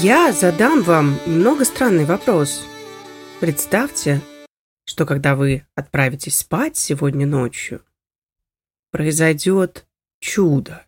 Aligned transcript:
Я 0.00 0.32
задам 0.32 0.82
вам 0.82 1.18
немного 1.26 1.64
странный 1.64 2.04
вопрос. 2.04 2.64
Представьте, 3.40 4.20
что 4.84 5.04
когда 5.04 5.34
вы 5.34 5.66
отправитесь 5.74 6.38
спать 6.38 6.76
сегодня 6.76 7.26
ночью, 7.26 7.82
произойдет 8.90 9.86
чудо. 10.20 10.86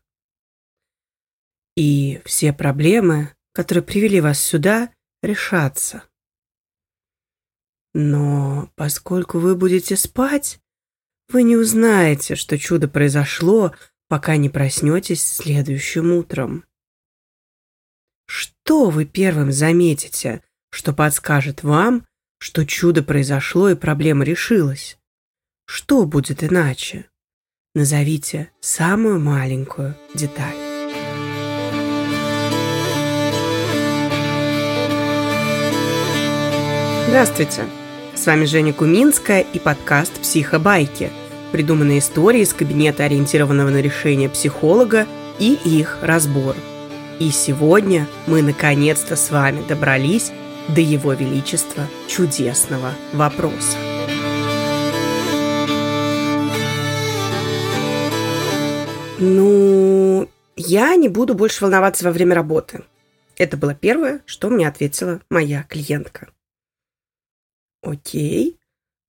И 1.77 2.21
все 2.25 2.53
проблемы, 2.53 3.35
которые 3.53 3.83
привели 3.83 4.21
вас 4.21 4.41
сюда, 4.41 4.93
решатся. 5.23 6.05
Но 7.95 8.71
поскольку 8.77 9.39
вы 9.39 9.57
будете 9.57 9.97
спать, 9.97 10.61
вы 11.29 11.43
не 11.43 11.57
узнаете, 11.57 12.37
что 12.37 12.59
чудо 12.59 12.89
произошло, 12.89 13.75
пока 14.09 14.37
не 14.37 14.49
проснетесь 14.49 15.25
следующим 15.25 16.13
утром. 16.13 16.65
Что 18.27 18.91
вы 18.91 19.07
первым 19.07 19.51
заметите, 19.51 20.43
что 20.71 20.93
подскажет 20.93 21.63
вам, 21.63 22.07
что 22.39 22.65
чудо 22.65 23.03
произошло 23.03 23.71
и 23.71 23.75
проблема 23.75 24.25
решилась? 24.25 24.99
Что 25.67 26.07
будет 26.07 26.43
иначе? 26.45 27.10
Назовите 27.75 28.51
самую 28.61 29.21
маленькую 29.21 29.95
деталь. 30.15 30.55
Здравствуйте! 37.09 37.63
С 38.15 38.27
вами 38.27 38.45
Женя 38.45 38.73
Куминская 38.73 39.41
и 39.41 39.59
подкаст 39.59 40.21
«Психобайки», 40.21 41.11
придуманные 41.53 42.01
истории 42.01 42.41
из 42.41 42.53
кабинета 42.53 43.05
ориентированного 43.05 43.71
на 43.71 43.81
решение 43.81 44.29
психолога 44.29 45.07
и 45.39 45.55
их 45.65 45.99
разбор– 46.03 46.57
и 47.21 47.31
сегодня 47.31 48.09
мы 48.27 48.41
наконец-то 48.41 49.15
с 49.15 49.31
вами 49.31 49.63
добрались 49.69 50.33
до 50.69 50.81
Его 50.81 51.13
Величества 51.13 51.87
чудесного 52.09 52.93
вопроса. 53.13 53.77
Ну, 59.21 60.29
я 60.57 60.97
не 60.97 61.09
буду 61.09 61.35
больше 61.35 61.63
волноваться 61.63 62.05
во 62.05 62.13
время 62.13 62.35
работы. 62.35 62.85
Это 63.37 63.57
было 63.57 63.75
первое, 63.75 64.23
что 64.27 64.51
мне 64.51 64.67
ответила 64.67 65.21
моя 65.31 65.63
клиентка. 65.63 66.29
Окей. 67.83 68.59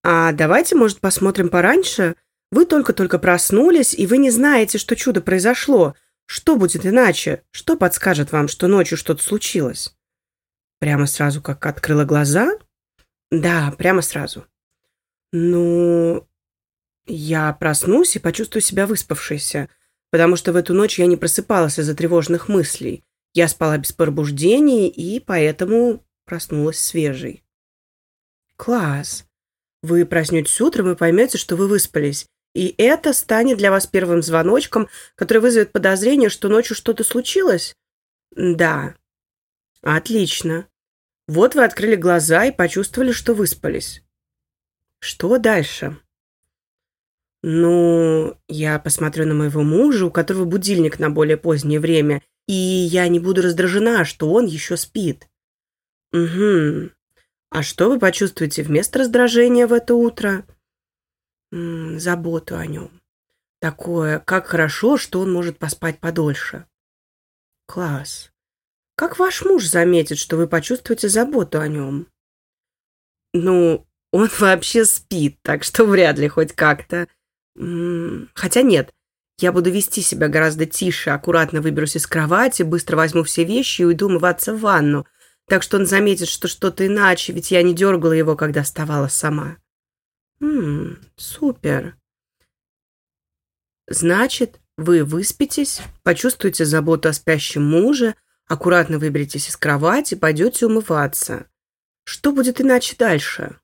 А 0.03 0.31
давайте, 0.31 0.75
может, 0.75 0.99
посмотрим 0.99 1.49
пораньше? 1.49 2.15
Вы 2.51 2.65
только-только 2.65 3.19
проснулись, 3.19 3.93
и 3.93 4.05
вы 4.05 4.17
не 4.17 4.29
знаете, 4.29 4.77
что 4.77 4.95
чудо 4.95 5.21
произошло– 5.21 5.95
что 6.33 6.55
будет 6.55 6.85
иначе? 6.85 7.43
Что 7.51 7.75
подскажет 7.75 8.31
вам, 8.31 8.47
что 8.47 8.67
ночью 8.67 8.97
что-то 8.97 9.21
случилось? 9.21 9.93
Прямо 10.79 11.05
сразу, 11.05 11.41
как 11.41 11.65
открыла 11.65 12.05
глаза? 12.05 12.57
Да, 13.31 13.75
прямо 13.77 14.01
сразу. 14.01 14.45
Ну, 15.33 16.25
я 17.05 17.51
проснусь 17.51 18.15
и 18.15 18.19
почувствую 18.19 18.61
себя 18.61 18.87
выспавшейся, 18.87 19.67
потому 20.11 20.35
что 20.35 20.53
в 20.53 20.55
эту 20.55 20.73
ночь 20.73 20.99
я 20.99 21.07
не 21.07 21.17
просыпалась 21.17 21.79
из-за 21.79 21.95
тревожных 21.95 22.47
мыслей. 22.47 23.03
Я 23.33 23.47
спала 23.47 23.77
без 23.77 23.93
пробуждений 23.93 24.87
и 24.87 25.19
поэтому 25.19 26.05
проснулась 26.25 26.79
свежей. 26.79 27.43
Класс. 28.57 29.25
Вы 29.81 30.05
проснетесь 30.05 30.61
утром 30.61 30.91
и 30.91 30.95
поймете, 30.95 31.39
что 31.39 31.55
вы 31.55 31.67
выспались, 31.67 32.27
и 32.53 32.75
это 32.77 33.13
станет 33.13 33.57
для 33.57 33.71
вас 33.71 33.87
первым 33.87 34.21
звоночком, 34.21 34.89
который 35.15 35.39
вызовет 35.39 35.71
подозрение, 35.71 36.29
что 36.29 36.49
ночью 36.49 36.75
что-то 36.75 37.03
случилось? 37.03 37.73
Да. 38.35 38.95
Отлично. 39.81 40.67
Вот 41.27 41.55
вы 41.55 41.63
открыли 41.63 41.95
глаза 41.95 42.45
и 42.45 42.51
почувствовали, 42.51 43.13
что 43.13 43.33
выспались. 43.33 44.03
Что 44.99 45.37
дальше? 45.37 45.97
Ну, 47.43 48.37
я 48.47 48.77
посмотрю 48.79 49.25
на 49.25 49.33
моего 49.33 49.63
мужа, 49.63 50.05
у 50.05 50.11
которого 50.11 50.45
будильник 50.45 50.99
на 50.99 51.09
более 51.09 51.37
позднее 51.37 51.79
время, 51.79 52.21
и 52.47 52.53
я 52.53 53.07
не 53.07 53.19
буду 53.19 53.41
раздражена, 53.41 54.05
что 54.05 54.31
он 54.31 54.45
еще 54.45 54.77
спит. 54.77 55.27
Угу. 56.13 56.91
А 57.49 57.63
что 57.63 57.89
вы 57.89 57.99
почувствуете 57.99 58.63
вместо 58.63 58.99
раздражения 58.99 59.67
в 59.67 59.73
это 59.73 59.95
утро? 59.95 60.45
м, 61.51 61.99
заботу 61.99 62.57
о 62.57 62.65
нем. 62.65 63.01
Такое, 63.59 64.19
как 64.19 64.47
хорошо, 64.47 64.97
что 64.97 65.19
он 65.19 65.31
может 65.31 65.59
поспать 65.59 65.99
подольше. 65.99 66.65
Класс. 67.67 68.31
Как 68.95 69.19
ваш 69.19 69.43
муж 69.43 69.65
заметит, 69.65 70.17
что 70.17 70.37
вы 70.37 70.47
почувствуете 70.47 71.09
заботу 71.09 71.59
о 71.59 71.67
нем? 71.67 72.07
Ну, 73.33 73.85
он 74.11 74.29
вообще 74.39 74.85
спит, 74.85 75.37
так 75.41 75.63
что 75.63 75.85
вряд 75.85 76.17
ли 76.17 76.27
хоть 76.27 76.53
как-то. 76.53 77.07
Хотя 77.55 78.61
нет, 78.61 78.93
я 79.39 79.51
буду 79.51 79.71
вести 79.71 80.01
себя 80.01 80.27
гораздо 80.27 80.65
тише, 80.65 81.09
аккуратно 81.09 81.61
выберусь 81.61 81.95
из 81.95 82.07
кровати, 82.07 82.63
быстро 82.63 82.95
возьму 82.95 83.23
все 83.23 83.43
вещи 83.43 83.81
и 83.81 83.85
уйду 83.85 84.07
умываться 84.07 84.53
в 84.53 84.61
ванну, 84.61 85.07
так 85.47 85.63
что 85.63 85.77
он 85.77 85.85
заметит, 85.85 86.27
что 86.27 86.47
что-то 86.47 86.85
иначе, 86.85 87.33
ведь 87.33 87.51
я 87.51 87.63
не 87.63 87.73
дергала 87.73 88.13
его, 88.13 88.35
когда 88.35 88.63
вставала 88.63 89.07
сама. 89.07 89.57
Ммм, 90.39 90.99
супер. 91.17 91.97
Значит, 93.87 94.59
вы 94.77 95.03
выспитесь, 95.03 95.81
почувствуете 96.03 96.63
заботу 96.65 97.09
о 97.09 97.13
спящем 97.13 97.63
муже, 97.63 98.15
аккуратно 98.47 98.99
выберетесь 98.99 99.49
из 99.49 99.57
кровати, 99.57 100.15
пойдете 100.15 100.67
умываться. 100.67 101.47
Что 102.03 102.31
будет 102.31 102.61
иначе 102.61 102.95
дальше? 102.97 103.59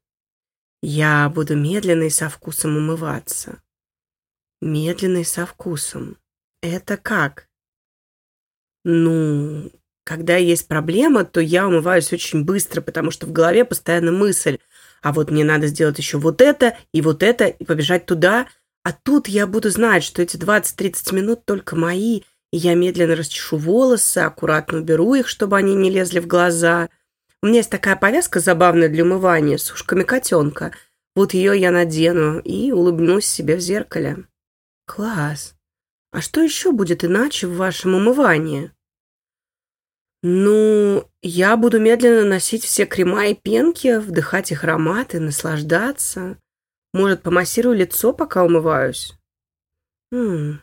Я 0.82 1.30
буду 1.30 1.56
медленно 1.56 2.04
и 2.04 2.10
со 2.10 2.30
вкусом 2.30 2.78
умываться. 2.78 3.62
Медленно 4.62 5.18
и 5.18 5.24
со 5.24 5.46
вкусом. 5.46 6.18
Это 6.62 6.98
как? 6.98 7.48
Ну, 8.84 9.72
когда 10.04 10.38
есть 10.38 10.68
проблема, 10.68 11.26
то 11.26 11.40
я 11.40 11.68
умываюсь 11.68 12.14
очень 12.14 12.44
быстро, 12.44 12.82
потому 12.82 13.12
что 13.12 13.28
в 13.28 13.32
голове 13.32 13.66
постоянно 13.66 14.12
мысль– 14.12 14.60
а 15.02 15.14
вот 15.14 15.32
мне 15.32 15.44
надо 15.44 15.68
сделать 15.68 15.98
еще 15.98 16.18
вот 16.18 16.42
это 16.42 16.78
и 16.92 17.02
вот 17.02 17.24
это, 17.24 17.46
и 17.46 17.64
побежать 17.64 18.06
туда. 18.06 18.48
А 18.84 18.92
тут 18.92 19.28
я 19.28 19.48
буду 19.48 19.70
знать, 19.70 20.04
что 20.04 20.22
эти 20.22 20.38
20-30 20.38 21.16
минут 21.16 21.46
только 21.46 21.76
мои, 21.76 22.22
и 22.52 22.58
я 22.58 22.74
медленно 22.74 23.16
расчешу 23.16 23.58
волосы, 23.58 24.20
аккуратно 24.20 24.80
уберу 24.80 25.14
их, 25.14 25.28
чтобы 25.28 25.58
они 25.58 25.76
не 25.76 25.90
лезли 25.90 26.20
в 26.20 26.28
глаза. 26.28 26.90
У 27.44 27.48
меня 27.48 27.58
есть 27.58 27.70
такая 27.70 27.96
повязка 27.96 28.40
забавная 28.40 28.90
для 28.90 29.04
умывания 29.04 29.58
с 29.58 29.72
ушками 29.72 30.04
котенка. 30.04 30.74
Вот 31.16 31.34
ее 31.34 31.60
я 31.60 31.72
надену 31.72 32.40
и 32.40 32.72
улыбнусь 32.72 33.26
себе 33.26 33.56
в 33.56 33.60
зеркале. 33.60 34.26
Класс. 34.88 35.56
А 36.12 36.22
что 36.22 36.42
еще 36.42 36.72
будет 36.72 37.04
иначе 37.04 37.46
в 37.46 37.58
вашем 37.58 37.94
умывании? 37.94 38.72
Ну, 40.24 41.08
я 41.22 41.58
буду 41.58 41.80
медленно 41.80 42.24
носить 42.28 42.64
все 42.64 42.86
крема 42.86 43.28
и 43.28 43.36
пенки, 43.36 44.00
вдыхать 44.00 44.52
их 44.52 44.64
ароматы, 44.64 45.20
наслаждаться. 45.20 46.40
Может, 46.94 47.22
помассирую 47.22 47.76
лицо, 47.76 48.14
пока 48.14 48.44
умываюсь? 48.44 49.14
Хм. 50.12 50.62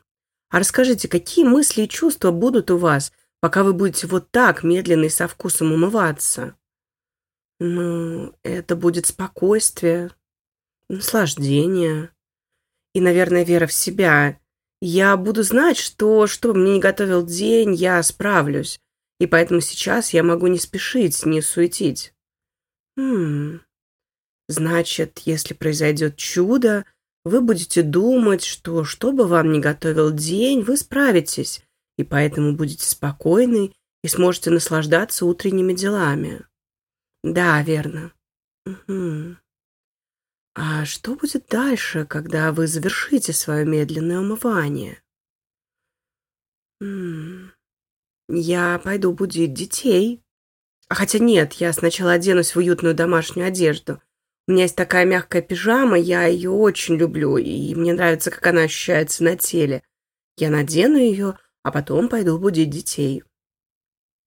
А 0.50 0.58
расскажите, 0.58 1.06
какие 1.06 1.44
мысли 1.44 1.82
и 1.82 1.88
чувства 1.88 2.30
будут 2.30 2.70
у 2.70 2.78
вас, 2.78 3.12
пока 3.40 3.62
вы 3.62 3.74
будете 3.74 4.06
вот 4.06 4.30
так 4.30 4.64
медленно 4.64 5.04
и 5.04 5.10
со 5.10 5.28
вкусом 5.28 5.70
умываться? 5.70 6.56
Ну, 7.60 8.34
это 8.42 8.74
будет 8.74 9.06
спокойствие, 9.06 10.10
наслаждение 10.88 12.13
и, 12.94 13.00
наверное, 13.00 13.44
вера 13.44 13.66
в 13.66 13.72
себя. 13.72 14.38
Я 14.80 15.16
буду 15.16 15.42
знать, 15.42 15.76
что, 15.76 16.26
что 16.26 16.52
бы 16.52 16.60
мне 16.60 16.74
не 16.74 16.80
готовил 16.80 17.24
день, 17.24 17.74
я 17.74 18.02
справлюсь 18.02 18.80
и 19.20 19.26
поэтому 19.26 19.60
сейчас 19.60 20.12
я 20.12 20.22
могу 20.22 20.46
не 20.48 20.58
спешить, 20.58 21.24
не 21.24 21.40
суетить. 21.40 22.14
Хм. 22.96 23.60
Значит, 24.48 25.20
если 25.24 25.54
произойдет 25.54 26.16
чудо, 26.16 26.84
вы 27.24 27.40
будете 27.40 27.82
думать, 27.82 28.44
что 28.44 28.84
что 28.84 29.12
бы 29.12 29.26
вам 29.26 29.52
ни 29.52 29.60
готовил 29.60 30.12
день, 30.12 30.60
вы 30.60 30.76
справитесь, 30.76 31.64
и 31.96 32.04
поэтому 32.04 32.54
будете 32.54 32.84
спокойны 32.84 33.72
и 34.02 34.08
сможете 34.08 34.50
наслаждаться 34.50 35.24
утренними 35.24 35.72
делами. 35.72 36.44
Да, 37.22 37.62
верно. 37.62 38.12
Угу. 38.66 39.36
А 40.54 40.84
что 40.84 41.16
будет 41.16 41.46
дальше, 41.48 42.06
когда 42.06 42.52
вы 42.52 42.68
завершите 42.68 43.32
свое 43.32 43.64
медленное 43.64 44.20
умывание? 44.20 45.02
Я 48.28 48.78
пойду 48.78 49.12
будить 49.12 49.52
детей. 49.52 50.22
А 50.88 50.94
хотя 50.94 51.18
нет, 51.18 51.54
я 51.54 51.72
сначала 51.72 52.12
оденусь 52.12 52.54
в 52.54 52.58
уютную 52.58 52.94
домашнюю 52.94 53.48
одежду. 53.48 54.00
У 54.46 54.52
меня 54.52 54.64
есть 54.64 54.76
такая 54.76 55.06
мягкая 55.06 55.42
пижама, 55.42 55.98
я 55.98 56.26
ее 56.26 56.50
очень 56.50 56.96
люблю, 56.96 57.38
и 57.38 57.74
мне 57.74 57.94
нравится, 57.94 58.30
как 58.30 58.46
она 58.46 58.62
ощущается 58.62 59.24
на 59.24 59.36
теле. 59.36 59.82
Я 60.36 60.50
надену 60.50 60.98
ее, 60.98 61.38
а 61.62 61.72
потом 61.72 62.08
пойду 62.08 62.38
будить 62.38 62.70
детей. 62.70 63.24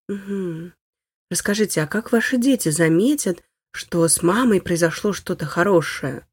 Угу. 0.08 0.72
Расскажите, 1.30 1.82
а 1.82 1.86
как 1.86 2.10
ваши 2.10 2.36
дети 2.36 2.70
заметят, 2.70 3.44
что 3.72 4.06
с 4.08 4.22
мамой 4.22 4.60
произошло 4.60 5.12
что-то 5.12 5.46
хорошее? 5.46 6.26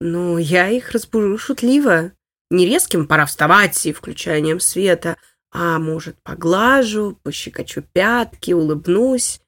Ну, 0.00 0.38
я 0.38 0.68
их 0.68 0.90
разбужу 0.92 1.36
шутливо. 1.38 2.12
Не 2.50 2.66
резким 2.66 3.06
«пора 3.06 3.26
вставать» 3.26 3.84
и 3.86 3.92
включанием 3.92 4.58
света, 4.58 5.16
а, 5.52 5.78
может, 5.78 6.20
поглажу, 6.22 7.18
пощекочу 7.22 7.82
пятки, 7.82 8.52
улыбнусь. 8.52 9.40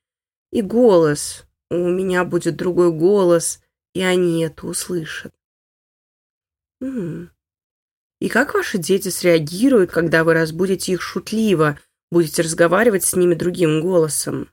И 0.51 0.61
голос. 0.61 1.45
У 1.71 1.89
меня 1.89 2.25
будет 2.25 2.57
другой 2.57 2.93
голос, 2.93 3.63
и 3.95 4.03
они 4.03 4.45
это 4.45 4.67
услышат. 4.67 5.33
М 6.83 6.99
-м. 6.99 7.29
И 8.21 8.29
как 8.29 8.55
ваши 8.55 8.79
дети 8.79 9.09
среагируют, 9.09 9.91
когда 9.91 10.23
вы 10.23 10.35
разбудите 10.35 10.93
их 10.93 11.01
шутливо, 11.03 11.79
будете 12.11 12.43
разговаривать 12.43 13.05
с 13.05 13.17
ними 13.17 13.35
другим 13.35 13.81
голосом? 13.81 14.49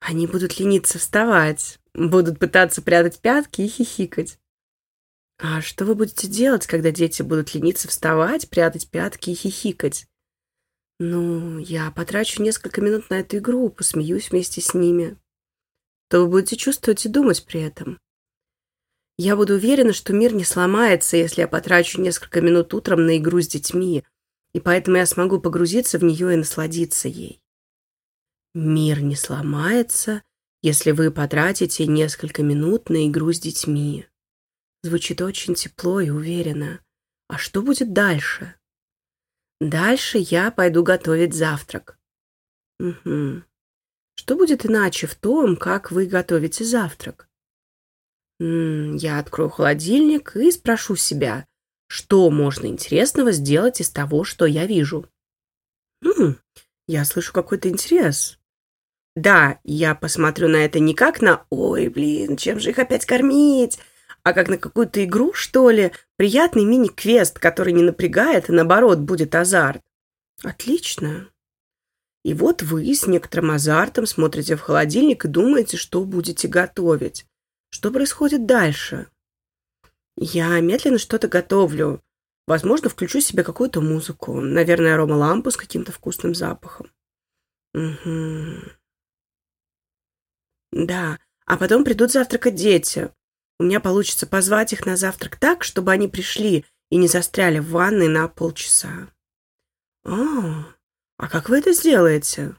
Они 0.00 0.26
будут 0.26 0.58
лениться 0.58 0.98
вставать, 0.98 1.78
будут 1.94 2.38
пытаться 2.38 2.82
прятать 2.82 3.20
пятки 3.20 3.62
и 3.62 3.68
хихикать. 3.68 4.38
А 5.38 5.60
что 5.60 5.84
вы 5.84 5.94
будете 5.94 6.28
делать, 6.28 6.66
когда 6.66 6.90
дети 6.90 7.22
будут 7.22 7.54
лениться 7.54 7.88
вставать, 7.88 8.48
прятать 8.48 8.88
пятки 8.88 9.30
и 9.30 9.34
хихикать? 9.34 10.06
Ну, 10.98 11.58
я 11.58 11.90
потрачу 11.90 12.42
несколько 12.42 12.80
минут 12.80 13.10
на 13.10 13.20
эту 13.20 13.38
игру, 13.38 13.68
посмеюсь 13.68 14.30
вместе 14.30 14.62
с 14.62 14.72
ними. 14.72 15.18
То 16.08 16.20
вы 16.20 16.28
будете 16.28 16.56
чувствовать 16.56 17.04
и 17.04 17.10
думать 17.10 17.44
при 17.44 17.60
этом. 17.60 17.98
Я 19.18 19.36
буду 19.36 19.54
уверена, 19.54 19.92
что 19.92 20.12
мир 20.12 20.34
не 20.34 20.44
сломается, 20.44 21.16
если 21.16 21.42
я 21.42 21.48
потрачу 21.48 22.00
несколько 22.00 22.40
минут 22.40 22.72
утром 22.72 23.04
на 23.04 23.18
игру 23.18 23.40
с 23.40 23.48
детьми, 23.48 24.04
и 24.52 24.60
поэтому 24.60 24.96
я 24.96 25.06
смогу 25.06 25.40
погрузиться 25.40 25.98
в 25.98 26.04
нее 26.04 26.32
и 26.32 26.36
насладиться 26.36 27.08
ей. 27.08 27.40
Мир 28.58 29.02
не 29.02 29.16
сломается, 29.16 30.22
если 30.62 30.92
вы 30.92 31.10
потратите 31.10 31.86
несколько 31.86 32.42
минут 32.42 32.88
на 32.88 33.06
игру 33.06 33.30
с 33.30 33.38
детьми. 33.38 34.06
Звучит 34.82 35.20
очень 35.20 35.54
тепло 35.54 36.00
и 36.00 36.08
уверенно. 36.08 36.80
А 37.28 37.36
что 37.36 37.60
будет 37.60 37.92
дальше? 37.92 38.54
Дальше 39.60 40.16
я 40.16 40.50
пойду 40.50 40.82
готовить 40.82 41.34
завтрак. 41.34 41.98
Угу. 42.80 43.42
Что 44.14 44.36
будет 44.36 44.64
иначе 44.64 45.06
в 45.06 45.16
том, 45.16 45.56
как 45.56 45.90
вы 45.90 46.06
готовите 46.06 46.64
завтрак? 46.64 47.28
М 48.40 48.94
-м, 48.94 48.96
я 48.96 49.18
открою 49.18 49.50
холодильник 49.50 50.34
и 50.34 50.50
спрошу 50.50 50.96
себя, 50.96 51.46
что 51.88 52.30
можно 52.30 52.68
интересного 52.68 53.32
сделать 53.32 53.82
из 53.82 53.90
того, 53.90 54.24
что 54.24 54.46
я 54.46 54.64
вижу. 54.64 55.06
М 56.02 56.40
я 56.88 57.04
слышу 57.04 57.34
какой-то 57.34 57.68
интерес. 57.68 58.38
Да, 59.16 59.58
я 59.64 59.96
посмотрю 59.96 60.46
на 60.48 60.64
это 60.64 60.78
не 60.78 60.94
как 60.94 61.20
на 61.20 61.44
«Ой, 61.50 61.88
блин, 61.88 62.36
чем 62.36 62.60
же 62.60 62.70
их 62.70 62.78
опять 62.78 63.04
кормить?» 63.04 63.78
а 64.26 64.32
как 64.32 64.48
на 64.48 64.58
какую-то 64.58 65.04
игру, 65.04 65.32
что 65.34 65.70
ли, 65.70 65.92
приятный 66.16 66.64
мини-квест, 66.64 67.38
который 67.38 67.72
не 67.72 67.84
напрягает, 67.84 68.48
и 68.48 68.52
наоборот 68.52 68.98
будет 68.98 69.36
азарт. 69.36 69.82
Отлично. 70.42 71.28
И 72.24 72.34
вот 72.34 72.60
вы 72.60 72.92
с 72.92 73.06
некоторым 73.06 73.52
азартом 73.52 74.04
смотрите 74.04 74.56
в 74.56 74.62
холодильник 74.62 75.24
и 75.24 75.28
думаете, 75.28 75.76
что 75.76 76.04
будете 76.04 76.48
готовить. 76.48 77.24
Что 77.70 77.92
происходит 77.92 78.46
дальше? 78.46 79.06
Я 80.16 80.58
медленно 80.58 80.98
что-то 80.98 81.28
готовлю. 81.28 82.02
Возможно, 82.48 82.88
включу 82.88 83.20
себе 83.20 83.44
какую-то 83.44 83.80
музыку. 83.80 84.40
Наверное, 84.40 84.94
аромалампу 84.94 85.52
с 85.52 85.56
каким-то 85.56 85.92
вкусным 85.92 86.34
запахом. 86.34 86.90
Угу. 87.74 88.75
Да, 90.76 91.18
а 91.46 91.56
потом 91.56 91.84
придут 91.84 92.12
завтракать 92.12 92.54
дети. 92.54 93.10
У 93.58 93.64
меня 93.64 93.80
получится 93.80 94.26
позвать 94.26 94.74
их 94.74 94.84
на 94.84 94.96
завтрак 94.96 95.36
так, 95.36 95.64
чтобы 95.64 95.90
они 95.90 96.06
пришли 96.06 96.66
и 96.90 96.96
не 96.96 97.08
застряли 97.08 97.60
в 97.60 97.70
ванной 97.70 98.08
на 98.08 98.28
полчаса. 98.28 99.08
А, 100.04 100.66
а 101.16 101.28
как 101.30 101.48
вы 101.48 101.58
это 101.58 101.72
сделаете? 101.72 102.56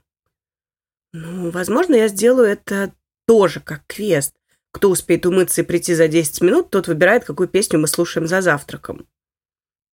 Ну, 1.14 1.52
возможно, 1.52 1.94
я 1.94 2.08
сделаю 2.08 2.48
это 2.48 2.92
тоже 3.28 3.60
как 3.60 3.86
квест. 3.86 4.34
Кто 4.72 4.90
успеет 4.90 5.28
умыться 5.28 5.62
и 5.62 5.66
прийти 5.66 5.94
за 5.94 6.08
10 6.08 6.42
минут, 6.42 6.72
тот 6.72 6.88
выбирает, 6.88 7.24
какую 7.24 7.48
песню 7.48 7.78
мы 7.78 7.88
слушаем 7.88 8.28
за 8.28 8.42
завтраком. 8.42 9.08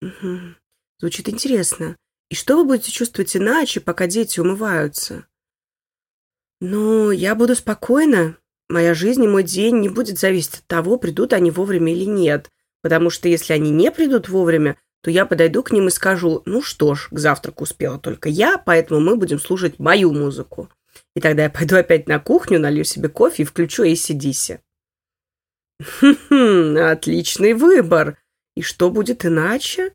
Угу. 0.00 0.38
Звучит 0.98 1.28
интересно. 1.28 1.94
И 2.30 2.34
что 2.34 2.56
вы 2.56 2.64
будете 2.64 2.90
чувствовать 2.90 3.36
иначе, 3.36 3.80
пока 3.80 4.06
дети 4.06 4.40
умываются? 4.40 5.26
Ну, 6.60 7.10
я 7.10 7.34
буду 7.34 7.54
спокойна, 7.54 8.36
Моя 8.68 8.94
жизнь 8.94 9.22
и 9.22 9.28
мой 9.28 9.42
день 9.42 9.80
не 9.80 9.88
будет 9.88 10.18
зависеть 10.18 10.54
от 10.54 10.66
того, 10.66 10.96
придут 10.96 11.32
они 11.32 11.50
вовремя 11.50 11.92
или 11.92 12.04
нет. 12.04 12.50
Потому 12.82 13.10
что 13.10 13.28
если 13.28 13.52
они 13.52 13.70
не 13.70 13.90
придут 13.90 14.28
вовремя, 14.28 14.78
то 15.02 15.10
я 15.10 15.26
подойду 15.26 15.62
к 15.62 15.70
ним 15.70 15.88
и 15.88 15.90
скажу, 15.90 16.42
ну 16.46 16.62
что 16.62 16.94
ж, 16.94 17.08
к 17.10 17.18
завтраку 17.18 17.64
успела 17.64 17.98
только 17.98 18.28
я, 18.28 18.56
поэтому 18.58 19.00
мы 19.00 19.16
будем 19.16 19.38
слушать 19.38 19.78
мою 19.78 20.12
музыку. 20.12 20.70
И 21.14 21.20
тогда 21.20 21.44
я 21.44 21.50
пойду 21.50 21.76
опять 21.76 22.08
на 22.08 22.18
кухню, 22.18 22.58
налью 22.58 22.84
себе 22.84 23.08
кофе 23.08 23.42
и 23.42 23.46
включу 23.46 23.84
ACDC. 23.84 24.60
Хм, 26.00 26.76
отличный 26.78 27.52
выбор. 27.52 28.18
И 28.56 28.62
что 28.62 28.90
будет 28.90 29.26
иначе? 29.26 29.92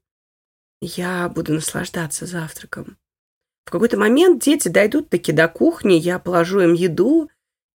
Я 0.82 1.28
буду 1.30 1.54
наслаждаться 1.54 2.26
завтраком. 2.26 2.98
В 3.70 3.72
какой-то 3.72 3.98
момент 3.98 4.42
дети 4.44 4.68
дойдут 4.68 5.12
таки 5.12 5.32
до 5.32 5.48
кухни, 5.48 5.94
я 5.94 6.18
положу 6.18 6.60
им 6.62 6.74
еду, 6.74 7.30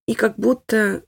и 0.09 0.13
как 0.13 0.37
будто... 0.37 1.05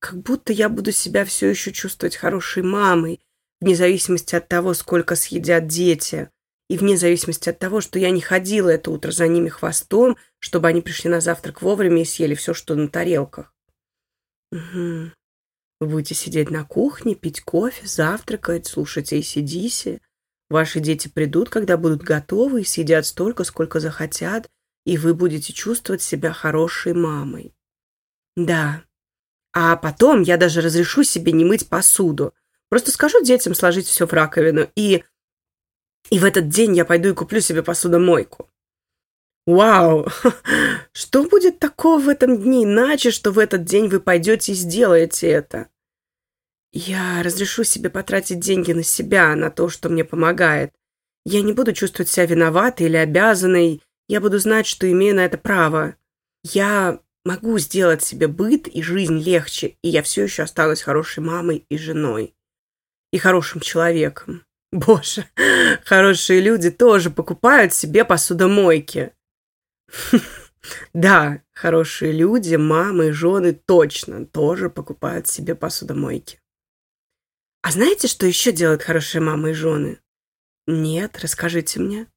Как 0.00 0.20
будто 0.20 0.52
я 0.52 0.68
буду 0.68 0.90
себя 0.90 1.24
все 1.24 1.50
еще 1.50 1.70
чувствовать 1.70 2.16
хорошей 2.16 2.64
мамой, 2.64 3.20
вне 3.60 3.76
зависимости 3.76 4.34
от 4.34 4.48
того, 4.48 4.74
сколько 4.74 5.14
съедят 5.14 5.68
дети, 5.68 6.30
и 6.68 6.76
вне 6.76 6.96
зависимости 6.96 7.48
от 7.48 7.60
того, 7.60 7.80
что 7.80 8.00
я 8.00 8.10
не 8.10 8.20
ходила 8.20 8.70
это 8.70 8.90
утро 8.90 9.12
за 9.12 9.28
ними 9.28 9.50
хвостом, 9.50 10.16
чтобы 10.40 10.66
они 10.66 10.80
пришли 10.80 11.08
на 11.08 11.20
завтрак 11.20 11.62
вовремя 11.62 12.02
и 12.02 12.04
съели 12.04 12.34
все, 12.34 12.54
что 12.54 12.74
на 12.74 12.88
тарелках. 12.88 13.54
Угу. 14.50 15.12
Вы 15.78 15.86
будете 15.86 16.16
сидеть 16.16 16.50
на 16.50 16.64
кухне, 16.64 17.14
пить 17.14 17.40
кофе, 17.40 17.86
завтракать, 17.86 18.66
слушать 18.66 19.12
ACDC. 19.12 20.00
Ваши 20.54 20.78
дети 20.78 21.08
придут, 21.08 21.48
когда 21.48 21.76
будут 21.76 22.04
готовы, 22.04 22.60
и 22.60 22.64
съедят 22.64 23.06
столько, 23.06 23.42
сколько 23.42 23.80
захотят, 23.80 24.48
и 24.86 24.96
вы 24.96 25.12
будете 25.12 25.52
чувствовать 25.52 26.00
себя 26.00 26.32
хорошей 26.32 26.92
мамой. 26.92 27.52
Да. 28.36 28.84
А 29.52 29.74
потом 29.74 30.22
я 30.22 30.36
даже 30.36 30.60
разрешу 30.60 31.02
себе 31.02 31.32
не 31.32 31.44
мыть 31.44 31.68
посуду. 31.68 32.34
Просто 32.68 32.92
скажу 32.92 33.20
детям 33.20 33.52
сложить 33.52 33.88
все 33.88 34.06
в 34.06 34.12
раковину, 34.12 34.70
и... 34.76 35.02
И 36.10 36.20
в 36.20 36.24
этот 36.24 36.50
день 36.50 36.76
я 36.76 36.84
пойду 36.84 37.08
и 37.08 37.14
куплю 37.14 37.40
себе 37.40 37.64
посудомойку. 37.64 38.48
Вау! 39.48 40.06
Что 40.92 41.24
будет 41.24 41.58
такого 41.58 41.98
в 41.98 42.08
этом 42.08 42.40
дне 42.40 42.62
иначе, 42.62 43.10
что 43.10 43.32
в 43.32 43.40
этот 43.40 43.64
день 43.64 43.88
вы 43.88 43.98
пойдете 43.98 44.52
и 44.52 44.54
сделаете 44.54 45.26
это? 45.30 45.66
Я 46.76 47.22
разрешу 47.22 47.62
себе 47.62 47.88
потратить 47.88 48.40
деньги 48.40 48.72
на 48.72 48.82
себя, 48.82 49.36
на 49.36 49.48
то, 49.48 49.68
что 49.68 49.88
мне 49.88 50.04
помогает. 50.04 50.72
Я 51.24 51.40
не 51.42 51.52
буду 51.52 51.72
чувствовать 51.72 52.10
себя 52.10 52.26
виноватой 52.26 52.86
или 52.86 52.96
обязанной. 52.96 53.80
Я 54.08 54.20
буду 54.20 54.40
знать, 54.40 54.66
что 54.66 54.90
имею 54.90 55.14
на 55.14 55.24
это 55.24 55.38
право. 55.38 55.94
Я 56.42 56.98
могу 57.24 57.60
сделать 57.60 58.02
себе 58.02 58.26
быт 58.26 58.66
и 58.66 58.82
жизнь 58.82 59.20
легче, 59.20 59.76
и 59.82 59.88
я 59.88 60.02
все 60.02 60.24
еще 60.24 60.42
останусь 60.42 60.82
хорошей 60.82 61.22
мамой 61.22 61.64
и 61.68 61.78
женой. 61.78 62.34
И 63.12 63.18
хорошим 63.18 63.60
человеком. 63.60 64.44
Боже, 64.72 65.26
хорошие 65.84 66.40
люди 66.40 66.72
тоже 66.72 67.08
покупают 67.08 67.72
себе 67.72 68.04
посудомойки. 68.04 69.12
Да, 70.94 71.42
хорошие 71.52 72.12
люди, 72.12 72.56
мамы 72.56 73.08
и 73.08 73.12
жены 73.12 73.52
точно 73.52 74.24
тоже 74.24 74.70
покупают 74.70 75.28
себе 75.28 75.54
посудомойки. 75.54 76.40
А 77.64 77.70
знаете, 77.70 78.08
что 78.08 78.26
еще 78.26 78.52
делают 78.52 78.82
хорошие 78.82 79.22
мамы 79.22 79.52
и 79.52 79.54
жены? 79.54 79.98
Нет, 80.66 81.18
расскажите 81.22 81.80
мне. 81.80 82.08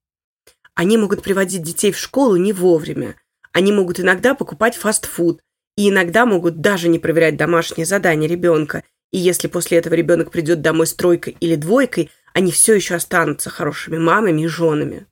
Они 0.75 0.97
могут 0.97 1.23
приводить 1.23 1.63
детей 1.63 1.93
в 1.93 1.97
школу 1.97 2.35
не 2.35 2.51
вовремя, 2.51 3.15
они 3.53 3.71
могут 3.71 4.01
иногда 4.01 4.35
покупать 4.35 4.75
фастфуд, 4.75 5.39
и 5.77 5.87
иногда 5.87 6.25
могут 6.25 6.59
даже 6.59 6.89
не 6.89 6.99
проверять 6.99 7.37
домашние 7.37 7.85
задания 7.85 8.27
ребенка. 8.27 8.83
И 9.13 9.19
если 9.19 9.47
после 9.47 9.77
этого 9.77 9.93
ребенок 9.93 10.31
придет 10.31 10.61
домой 10.61 10.85
с 10.85 10.93
тройкой 10.93 11.37
или 11.39 11.55
двойкой, 11.55 12.11
они 12.33 12.51
все 12.51 12.75
еще 12.75 12.95
останутся 12.95 13.49
хорошими 13.49 13.97
мамами 13.97 14.41
и 14.41 14.47
женами. 14.47 15.07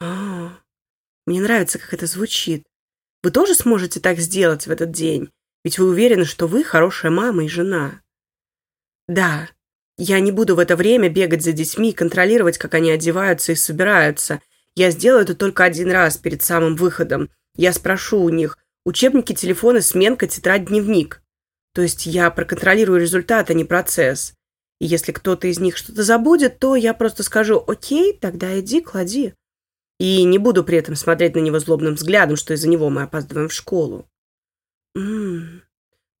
А, 0.00 0.58
мне 1.24 1.40
нравится, 1.40 1.78
как 1.78 1.94
это 1.94 2.06
звучит. 2.06 2.64
Вы 3.22 3.30
тоже 3.30 3.54
сможете 3.54 4.00
так 4.00 4.18
сделать 4.18 4.66
в 4.66 4.72
этот 4.72 4.90
день? 4.90 5.30
Ведь 5.64 5.78
вы 5.78 5.88
уверены, 5.88 6.24
что 6.24 6.48
вы 6.48 6.64
хорошая 6.64 7.12
мама 7.12 7.44
и 7.44 7.48
жена. 7.48 8.02
Да, 9.12 9.50
я 9.98 10.20
не 10.20 10.32
буду 10.32 10.56
в 10.56 10.58
это 10.58 10.74
время 10.74 11.10
бегать 11.10 11.42
за 11.42 11.52
детьми 11.52 11.90
и 11.90 11.94
контролировать, 11.94 12.56
как 12.56 12.72
они 12.72 12.90
одеваются 12.90 13.52
и 13.52 13.56
собираются. 13.56 14.40
Я 14.74 14.90
сделаю 14.90 15.24
это 15.24 15.34
только 15.34 15.64
один 15.64 15.90
раз 15.90 16.16
перед 16.16 16.42
самым 16.42 16.76
выходом. 16.76 17.28
Я 17.54 17.74
спрошу 17.74 18.22
у 18.22 18.30
них 18.30 18.56
учебники, 18.86 19.34
телефоны, 19.34 19.82
сменка, 19.82 20.26
тетрадь, 20.26 20.64
дневник. 20.64 21.22
То 21.74 21.82
есть 21.82 22.06
я 22.06 22.30
проконтролирую 22.30 23.02
результат, 23.02 23.50
а 23.50 23.54
не 23.54 23.66
процесс. 23.66 24.32
И 24.80 24.86
если 24.86 25.12
кто-то 25.12 25.46
из 25.46 25.60
них 25.60 25.76
что-то 25.76 26.04
забудет, 26.04 26.58
то 26.58 26.74
я 26.74 26.94
просто 26.94 27.22
скажу 27.22 27.62
«Окей, 27.66 28.16
тогда 28.18 28.58
иди, 28.58 28.80
клади». 28.80 29.34
И 29.98 30.24
не 30.24 30.38
буду 30.38 30.64
при 30.64 30.78
этом 30.78 30.96
смотреть 30.96 31.34
на 31.34 31.40
него 31.40 31.58
злобным 31.58 31.96
взглядом, 31.96 32.36
что 32.36 32.54
из-за 32.54 32.66
него 32.66 32.88
мы 32.88 33.02
опаздываем 33.02 33.50
в 33.50 33.52
школу. 33.52 34.08
М 34.96 35.62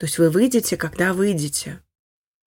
то 0.02 0.06
есть 0.06 0.18
вы 0.18 0.30
выйдете, 0.30 0.76
когда 0.76 1.14
выйдете. 1.14 1.80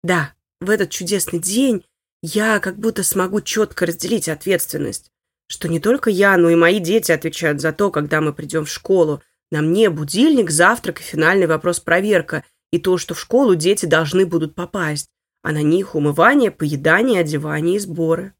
Да, 0.02 0.34
в 0.60 0.70
этот 0.70 0.90
чудесный 0.90 1.38
день 1.38 1.84
я 2.22 2.58
как 2.60 2.78
будто 2.78 3.02
смогу 3.02 3.40
четко 3.40 3.86
разделить 3.86 4.28
ответственность, 4.28 5.10
что 5.48 5.68
не 5.68 5.80
только 5.80 6.10
я, 6.10 6.36
но 6.36 6.50
и 6.50 6.54
мои 6.54 6.80
дети 6.80 7.12
отвечают 7.12 7.60
за 7.60 7.72
то, 7.72 7.90
когда 7.90 8.20
мы 8.20 8.32
придем 8.32 8.64
в 8.64 8.70
школу. 8.70 9.22
На 9.50 9.60
мне 9.60 9.90
будильник, 9.90 10.50
завтрак 10.50 11.00
и 11.00 11.04
финальный 11.04 11.46
вопрос-проверка, 11.46 12.44
и 12.70 12.78
то, 12.78 12.96
что 12.96 13.14
в 13.14 13.20
школу 13.20 13.54
дети 13.54 13.86
должны 13.86 14.24
будут 14.24 14.54
попасть, 14.54 15.08
а 15.42 15.52
на 15.52 15.62
них 15.62 15.94
умывание, 15.94 16.50
поедание, 16.50 17.20
одевание 17.20 17.76
и 17.76 17.78
сборы. 17.78 18.34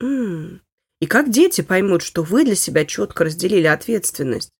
-м 0.00 0.06
-м. 0.06 0.60
И 1.00 1.06
как 1.06 1.30
дети 1.30 1.60
поймут, 1.60 2.02
что 2.02 2.22
вы 2.22 2.44
для 2.44 2.54
себя 2.54 2.84
четко 2.84 3.24
разделили 3.24 3.66
ответственность? 3.66 4.50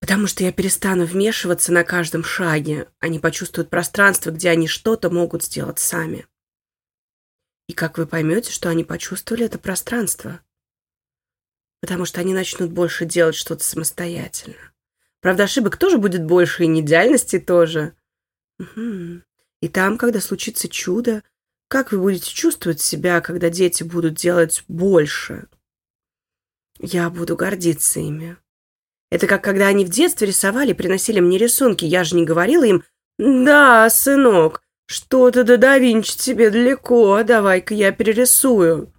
Потому 0.00 0.26
что 0.26 0.42
я 0.42 0.52
перестану 0.52 1.04
вмешиваться 1.04 1.72
на 1.72 1.84
каждом 1.84 2.24
шаге. 2.24 2.88
Они 2.98 3.18
почувствуют 3.18 3.70
пространство, 3.70 4.30
где 4.30 4.48
они 4.50 4.66
что-то 4.66 5.10
могут 5.10 5.44
сделать 5.44 5.78
сами. 5.78 6.26
И 7.68 7.74
как 7.74 7.98
вы 7.98 8.06
поймете, 8.06 8.50
что 8.50 8.68
они 8.70 8.82
почувствовали 8.82 9.44
это 9.44 9.58
пространство? 9.58 10.40
Потому 11.80 12.04
что 12.04 12.20
они 12.20 12.34
начнут 12.34 12.72
больше 12.72 13.04
делать 13.04 13.36
что-то 13.36 13.62
самостоятельно. 13.62 14.72
Правда, 15.20 15.44
ошибок 15.44 15.76
тоже 15.76 15.98
будет 15.98 16.24
больше, 16.24 16.64
и 16.64 16.66
неидеальности 16.66 17.38
тоже. 17.38 17.94
Угу. 18.58 19.22
И 19.60 19.68
там, 19.68 19.98
когда 19.98 20.20
случится 20.20 20.68
чудо, 20.68 21.22
как 21.68 21.92
вы 21.92 21.98
будете 21.98 22.30
чувствовать 22.30 22.80
себя, 22.80 23.20
когда 23.20 23.50
дети 23.50 23.82
будут 23.82 24.14
делать 24.14 24.64
больше? 24.66 25.46
Я 26.78 27.10
буду 27.10 27.36
гордиться 27.36 28.00
ими. 28.00 28.36
Это 29.10 29.26
как 29.26 29.42
когда 29.42 29.66
они 29.66 29.84
в 29.84 29.88
детстве 29.88 30.28
рисовали, 30.28 30.72
приносили 30.72 31.20
мне 31.20 31.38
рисунки. 31.38 31.84
Я 31.84 32.04
же 32.04 32.16
не 32.16 32.24
говорила 32.24 32.64
им 32.64 32.84
«Да, 33.18 33.90
сынок, 33.90 34.62
что-то 34.86 35.44
до 35.44 35.58
да 35.58 35.78
Винчи 35.78 36.16
тебе 36.16 36.50
далеко, 36.50 37.22
давай-ка 37.22 37.74
я 37.74 37.92
перерисую». 37.92 38.92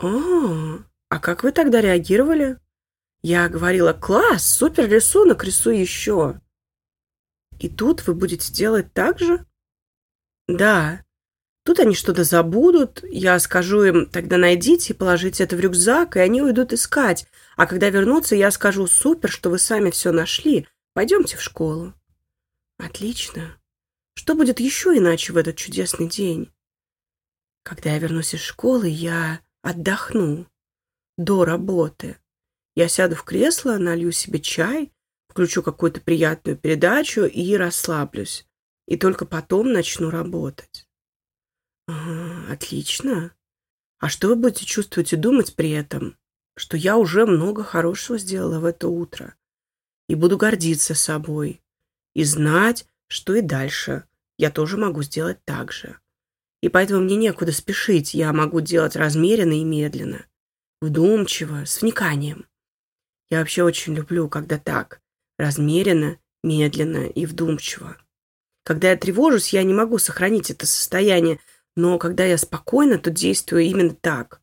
«О, 0.00 0.78
а 1.08 1.18
как 1.20 1.42
вы 1.42 1.52
тогда 1.52 1.80
реагировали?» 1.80 2.58
Я 3.22 3.48
говорила 3.48 3.92
«Класс, 3.92 4.46
супер 4.46 4.88
рисунок, 4.88 5.44
рисуй 5.44 5.78
еще». 5.78 6.40
И 7.58 7.68
тут 7.68 8.06
вы 8.06 8.14
будете 8.14 8.52
делать 8.52 8.92
так 8.92 9.18
же? 9.18 9.46
Да. 10.46 11.02
Тут 11.66 11.80
они 11.80 11.96
что-то 11.96 12.22
забудут, 12.22 13.02
я 13.10 13.36
скажу 13.40 13.82
им 13.82 14.06
«Тогда 14.06 14.36
найдите 14.36 14.92
и 14.92 14.96
положите 14.96 15.42
это 15.42 15.56
в 15.56 15.60
рюкзак», 15.60 16.16
и 16.16 16.20
они 16.20 16.40
уйдут 16.40 16.72
искать. 16.72 17.26
А 17.56 17.66
когда 17.66 17.90
вернутся, 17.90 18.36
я 18.36 18.52
скажу 18.52 18.86
«Супер, 18.86 19.28
что 19.28 19.50
вы 19.50 19.58
сами 19.58 19.90
все 19.90 20.12
нашли. 20.12 20.68
Пойдемте 20.94 21.36
в 21.36 21.42
школу». 21.42 21.92
Отлично. 22.78 23.58
Что 24.14 24.36
будет 24.36 24.60
еще 24.60 24.96
иначе 24.96 25.32
в 25.32 25.36
этот 25.36 25.56
чудесный 25.56 26.06
день? 26.06 26.52
Когда 27.64 27.90
я 27.90 27.98
вернусь 27.98 28.34
из 28.34 28.42
школы, 28.42 28.86
я 28.86 29.40
отдохну. 29.62 30.46
До 31.18 31.44
работы. 31.44 32.16
Я 32.76 32.86
сяду 32.86 33.16
в 33.16 33.24
кресло, 33.24 33.76
налью 33.76 34.12
себе 34.12 34.38
чай, 34.38 34.92
включу 35.28 35.64
какую-то 35.64 36.00
приятную 36.00 36.56
передачу 36.56 37.24
и 37.24 37.56
расслаблюсь. 37.56 38.46
И 38.86 38.96
только 38.96 39.26
потом 39.26 39.72
начну 39.72 40.10
работать. 40.10 40.85
Отлично. 41.86 43.32
А 43.98 44.08
что 44.08 44.28
вы 44.28 44.36
будете 44.36 44.64
чувствовать 44.66 45.12
и 45.12 45.16
думать 45.16 45.54
при 45.54 45.70
этом? 45.70 46.16
что 46.56 46.76
я 46.76 46.96
уже 46.96 47.26
много 47.26 47.62
хорошего 47.62 48.18
сделала 48.18 48.58
в 48.58 48.64
это 48.64 48.88
утро. 48.88 49.34
И 50.08 50.14
буду 50.14 50.36
гордиться 50.36 50.94
собой. 50.94 51.62
И 52.14 52.24
знать, 52.24 52.86
что 53.08 53.34
и 53.34 53.42
дальше 53.42 54.04
я 54.38 54.50
тоже 54.50 54.78
могу 54.78 55.02
сделать 55.02 55.44
так 55.44 55.70
же. 55.70 55.98
И 56.62 56.68
поэтому 56.68 57.02
мне 57.02 57.16
некуда 57.16 57.52
спешить, 57.52 58.14
я 58.14 58.32
могу 58.32 58.60
делать 58.60 58.96
размеренно 58.96 59.52
и 59.52 59.64
медленно. 59.64 60.24
Вдумчиво, 60.80 61.64
с 61.66 61.82
вниканием. 61.82 62.46
Я 63.28 63.40
вообще 63.40 63.62
очень 63.62 63.94
люблю, 63.94 64.28
когда 64.28 64.58
так. 64.58 65.00
Размеренно, 65.38 66.18
медленно 66.42 67.06
и 67.06 67.26
вдумчиво. 67.26 67.98
Когда 68.64 68.90
я 68.90 68.96
тревожусь, 68.96 69.52
я 69.52 69.62
не 69.62 69.74
могу 69.74 69.98
сохранить 69.98 70.50
это 70.50 70.66
состояние, 70.66 71.40
но 71.76 71.98
когда 71.98 72.24
я 72.24 72.38
спокойна, 72.38 72.98
то 72.98 73.10
действую 73.10 73.62
именно 73.62 73.94
так. 73.94 74.40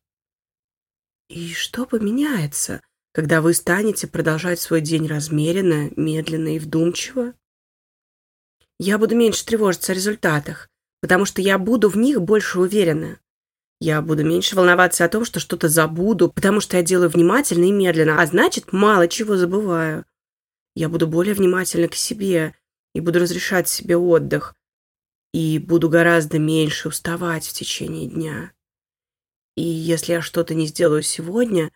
И 1.30 1.52
что 1.54 1.86
поменяется, 1.86 2.82
когда 3.12 3.42
вы 3.42 3.54
станете 3.54 4.08
продолжать 4.08 4.60
свой 4.60 4.82
день 4.82 5.08
размеренно, 5.08 5.90
медленно 5.96 6.56
и 6.56 6.60
вдумчиво? 6.60 7.34
Я 8.80 8.98
буду 8.98 9.16
меньше 9.16 9.46
тревожиться 9.46 9.92
о 9.92 9.96
результатах, 9.96 10.70
потому 11.02 11.26
что 11.26 11.42
я 11.42 11.58
буду 11.58 11.90
в 11.90 11.98
них 11.98 12.22
больше 12.22 12.60
уверена. 12.60 13.20
Я 13.80 14.02
буду 14.02 14.24
меньше 14.24 14.56
волноваться 14.56 15.04
о 15.04 15.10
том, 15.10 15.26
что 15.26 15.40
что-то 15.40 15.68
забуду, 15.68 16.32
потому 16.32 16.60
что 16.60 16.78
я 16.78 16.84
делаю 16.84 17.10
внимательно 17.10 17.66
и 17.66 17.72
медленно, 17.72 18.22
а 18.22 18.26
значит, 18.26 18.72
мало 18.72 19.08
чего 19.08 19.36
забываю. 19.36 20.06
Я 20.76 20.90
буду 20.90 21.08
более 21.08 21.34
внимательна 21.34 21.88
к 21.88 21.96
себе 21.96 22.56
и 22.94 23.00
буду 23.00 23.20
разрешать 23.20 23.68
себе 23.68 23.98
отдых, 23.98 24.56
и 25.34 25.60
буду 25.60 25.90
гораздо 25.90 26.40
меньше 26.40 26.88
уставать 26.88 27.46
в 27.46 27.54
течение 27.54 28.08
дня. 28.08 28.54
И 29.56 29.64
если 29.64 30.14
я 30.14 30.22
что-то 30.22 30.54
не 30.54 30.68
сделаю 30.68 31.04
сегодня, 31.04 31.72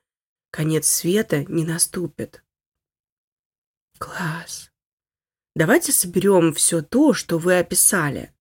конец 0.52 0.88
света 0.88 1.44
не 1.46 1.66
наступит. 1.66 2.44
Класс. 3.98 4.72
Давайте 5.56 5.92
соберем 5.92 6.54
все 6.54 6.82
то, 6.82 7.14
что 7.14 7.40
вы 7.40 7.58
описали. 7.58 8.32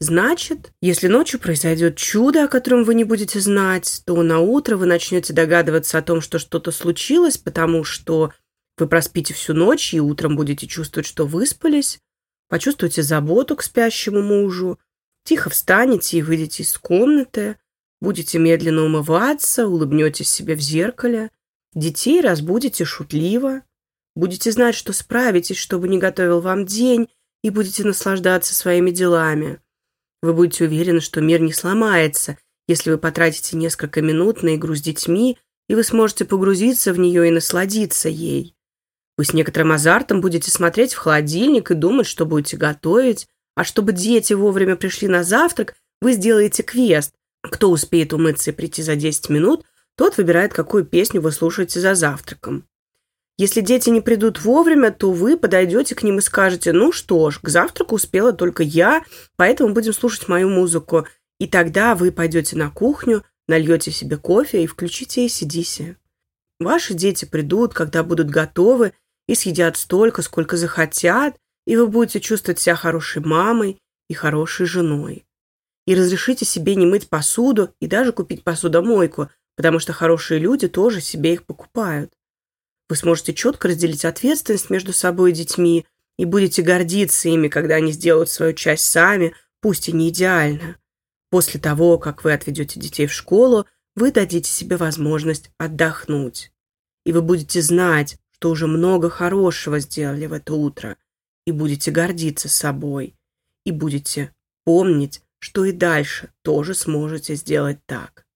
Значит, 0.00 0.72
если 0.80 1.06
ночью 1.06 1.38
произойдет 1.38 1.96
чудо, 1.96 2.44
о 2.44 2.48
котором 2.48 2.82
вы 2.82 2.94
не 2.94 3.04
будете 3.04 3.38
знать, 3.40 4.02
то 4.04 4.20
на 4.22 4.40
утро 4.40 4.76
вы 4.76 4.86
начнете 4.86 5.32
догадываться 5.32 5.98
о 5.98 6.02
том, 6.02 6.20
что 6.20 6.40
что-то 6.40 6.72
случилось, 6.72 7.38
потому 7.38 7.84
что 7.84 8.32
вы 8.76 8.88
проспите 8.88 9.34
всю 9.34 9.54
ночь 9.54 9.94
и 9.94 10.00
утром 10.00 10.34
будете 10.34 10.66
чувствовать, 10.66 11.06
что 11.06 11.26
выспались, 11.26 12.00
почувствуете 12.48 13.02
заботу 13.02 13.56
к 13.56 13.62
спящему 13.62 14.22
мужу, 14.22 14.78
тихо 15.24 15.50
встанете 15.50 16.18
и 16.18 16.22
выйдете 16.22 16.62
из 16.62 16.76
комнаты, 16.78 17.56
Будете 18.04 18.38
медленно 18.38 18.84
умываться, 18.84 19.66
улыбнетесь 19.66 20.28
себе 20.28 20.56
в 20.56 20.60
зеркале, 20.60 21.30
детей 21.72 22.20
разбудите 22.20 22.84
шутливо, 22.84 23.62
будете 24.14 24.52
знать, 24.52 24.74
что 24.74 24.92
справитесь, 24.92 25.56
чтобы 25.56 25.88
не 25.88 25.96
готовил 25.96 26.42
вам 26.42 26.66
день, 26.66 27.08
и 27.42 27.48
будете 27.48 27.82
наслаждаться 27.82 28.54
своими 28.54 28.90
делами. 28.90 29.58
Вы 30.20 30.34
будете 30.34 30.64
уверены, 30.64 31.00
что 31.00 31.22
мир 31.22 31.40
не 31.40 31.54
сломается, 31.54 32.36
если 32.68 32.90
вы 32.90 32.98
потратите 32.98 33.56
несколько 33.56 34.02
минут 34.02 34.42
на 34.42 34.56
игру 34.56 34.74
с 34.74 34.82
детьми, 34.82 35.38
и 35.70 35.74
вы 35.74 35.82
сможете 35.82 36.26
погрузиться 36.26 36.92
в 36.92 36.98
нее 36.98 37.28
и 37.28 37.30
насладиться 37.30 38.10
ей. 38.10 38.53
Вы 39.16 39.24
с 39.24 39.32
некоторым 39.32 39.72
азартом 39.72 40.20
будете 40.20 40.50
смотреть 40.50 40.94
в 40.94 40.98
холодильник 40.98 41.70
и 41.70 41.74
думать, 41.74 42.06
что 42.06 42.26
будете 42.26 42.56
готовить, 42.56 43.28
а 43.54 43.64
чтобы 43.64 43.92
дети 43.92 44.32
вовремя 44.32 44.76
пришли 44.76 45.08
на 45.08 45.22
завтрак, 45.22 45.74
вы 46.00 46.14
сделаете 46.14 46.62
квест, 46.62 47.14
кто 47.42 47.70
успеет 47.70 48.12
умыться 48.12 48.50
и 48.50 48.54
прийти 48.54 48.82
за 48.82 48.96
10 48.96 49.28
минут, 49.28 49.64
тот 49.96 50.16
выбирает, 50.16 50.52
какую 50.52 50.84
песню 50.84 51.20
вы 51.20 51.30
слушаете 51.30 51.78
за 51.78 51.94
завтраком. 51.94 52.66
Если 53.36 53.60
дети 53.60 53.90
не 53.90 54.00
придут 54.00 54.44
вовремя, 54.44 54.92
то 54.92 55.10
вы 55.10 55.36
подойдете 55.36 55.94
к 55.94 56.02
ним 56.02 56.18
и 56.18 56.22
скажете, 56.22 56.72
ну 56.72 56.92
что 56.92 57.30
ж, 57.30 57.40
к 57.40 57.48
завтраку 57.48 57.96
успела 57.96 58.32
только 58.32 58.62
я, 58.62 59.04
поэтому 59.36 59.74
будем 59.74 59.92
слушать 59.92 60.28
мою 60.28 60.48
музыку. 60.48 61.06
И 61.40 61.48
тогда 61.48 61.96
вы 61.96 62.12
пойдете 62.12 62.56
на 62.56 62.70
кухню, 62.70 63.24
нальете 63.48 63.90
себе 63.90 64.16
кофе 64.16 64.62
и 64.62 64.68
включите 64.68 65.26
ACDC. 65.26 65.96
Ваши 66.60 66.94
дети 66.94 67.24
придут, 67.24 67.74
когда 67.74 68.04
будут 68.04 68.30
готовы, 68.30 68.92
и 69.28 69.34
съедят 69.34 69.76
столько, 69.76 70.22
сколько 70.22 70.56
захотят, 70.56 71.36
и 71.66 71.76
вы 71.76 71.86
будете 71.86 72.20
чувствовать 72.20 72.60
себя 72.60 72.76
хорошей 72.76 73.22
мамой 73.22 73.78
и 74.08 74.14
хорошей 74.14 74.66
женой 74.66 75.24
и 75.86 75.94
разрешите 75.94 76.44
себе 76.44 76.74
не 76.74 76.86
мыть 76.86 77.08
посуду 77.08 77.74
и 77.80 77.86
даже 77.86 78.12
купить 78.12 78.42
посудомойку, 78.42 79.30
потому 79.56 79.78
что 79.78 79.92
хорошие 79.92 80.40
люди 80.40 80.68
тоже 80.68 81.00
себе 81.00 81.34
их 81.34 81.44
покупают. 81.44 82.12
Вы 82.88 82.96
сможете 82.96 83.34
четко 83.34 83.68
разделить 83.68 84.04
ответственность 84.04 84.70
между 84.70 84.92
собой 84.92 85.30
и 85.30 85.34
детьми 85.34 85.86
и 86.18 86.24
будете 86.24 86.62
гордиться 86.62 87.28
ими, 87.28 87.48
когда 87.48 87.76
они 87.76 87.92
сделают 87.92 88.30
свою 88.30 88.52
часть 88.52 88.84
сами, 88.84 89.34
пусть 89.60 89.88
и 89.88 89.92
не 89.92 90.10
идеально. 90.10 90.76
После 91.30 91.58
того, 91.58 91.98
как 91.98 92.24
вы 92.24 92.32
отведете 92.32 92.78
детей 92.78 93.06
в 93.06 93.12
школу, 93.12 93.66
вы 93.96 94.12
дадите 94.12 94.50
себе 94.50 94.76
возможность 94.76 95.50
отдохнуть. 95.58 96.52
И 97.04 97.12
вы 97.12 97.22
будете 97.22 97.60
знать, 97.60 98.18
что 98.44 98.50
уже 98.50 98.66
много 98.66 99.08
хорошего 99.08 99.80
сделали 99.80 100.26
в 100.26 100.34
это 100.34 100.52
утро, 100.52 100.98
и 101.46 101.50
будете 101.50 101.90
гордиться 101.90 102.50
собой, 102.50 103.16
и 103.64 103.70
будете 103.70 104.34
помнить, 104.66 105.22
что 105.38 105.64
и 105.64 105.72
дальше 105.72 106.30
тоже 106.42 106.74
сможете 106.74 107.36
сделать 107.36 107.78
так. 107.86 108.26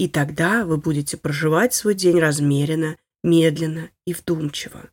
И 0.00 0.08
тогда 0.08 0.64
вы 0.64 0.78
будете 0.78 1.16
проживать 1.16 1.74
свой 1.74 1.94
день 1.94 2.18
размеренно, 2.18 2.96
медленно 3.22 3.90
и 4.04 4.14
вдумчиво. 4.14 4.90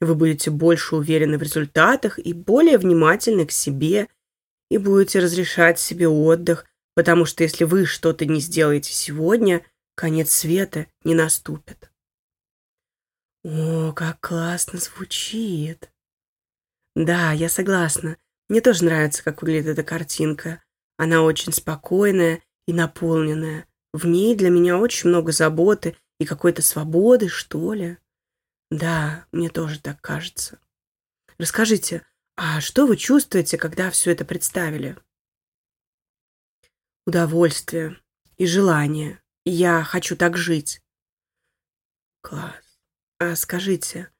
Вы 0.00 0.16
будете 0.16 0.50
больше 0.50 0.96
уверены 0.96 1.38
в 1.38 1.42
результатах 1.44 2.18
и 2.18 2.32
более 2.32 2.78
внимательны 2.78 3.46
к 3.46 3.52
себе, 3.52 4.08
и 4.70 4.78
будете 4.78 5.20
разрешать 5.20 5.78
себе 5.78 6.08
отдых, 6.08 6.66
потому 6.96 7.26
что 7.26 7.44
если 7.44 7.62
вы 7.62 7.86
что-то 7.86 8.26
не 8.26 8.40
сделаете 8.40 8.92
сегодня, 8.92 9.64
конец 9.94 10.32
света 10.32 10.88
не 11.04 11.14
наступит. 11.14 11.91
О, 13.44 13.92
как 13.92 14.20
классно 14.20 14.78
звучит. 14.78 15.90
Да, 16.94 17.32
я 17.32 17.48
согласна. 17.48 18.16
Мне 18.48 18.60
тоже 18.60 18.84
нравится, 18.84 19.24
как 19.24 19.42
выглядит 19.42 19.78
эта 19.78 19.82
картинка. 19.82 20.62
Она 20.96 21.22
очень 21.22 21.52
спокойная 21.52 22.42
и 22.66 22.72
наполненная. 22.72 23.66
В 23.92 24.06
ней 24.06 24.36
для 24.36 24.50
меня 24.50 24.78
очень 24.78 25.08
много 25.08 25.32
заботы 25.32 25.96
и 26.20 26.24
какой-то 26.24 26.62
свободы, 26.62 27.28
что 27.28 27.74
ли. 27.74 27.98
Да, 28.70 29.26
мне 29.32 29.48
тоже 29.48 29.80
так 29.80 30.00
кажется. 30.00 30.60
Расскажите, 31.38 32.06
а 32.36 32.60
что 32.60 32.86
вы 32.86 32.96
чувствуете, 32.96 33.58
когда 33.58 33.90
все 33.90 34.12
это 34.12 34.24
представили? 34.24 34.96
Удовольствие 37.06 38.00
и 38.36 38.46
желание. 38.46 39.20
Я 39.44 39.82
хочу 39.82 40.16
так 40.16 40.36
жить. 40.36 40.80
Класс. 42.20 42.71
А 43.24 43.36
скажите, 43.36 44.10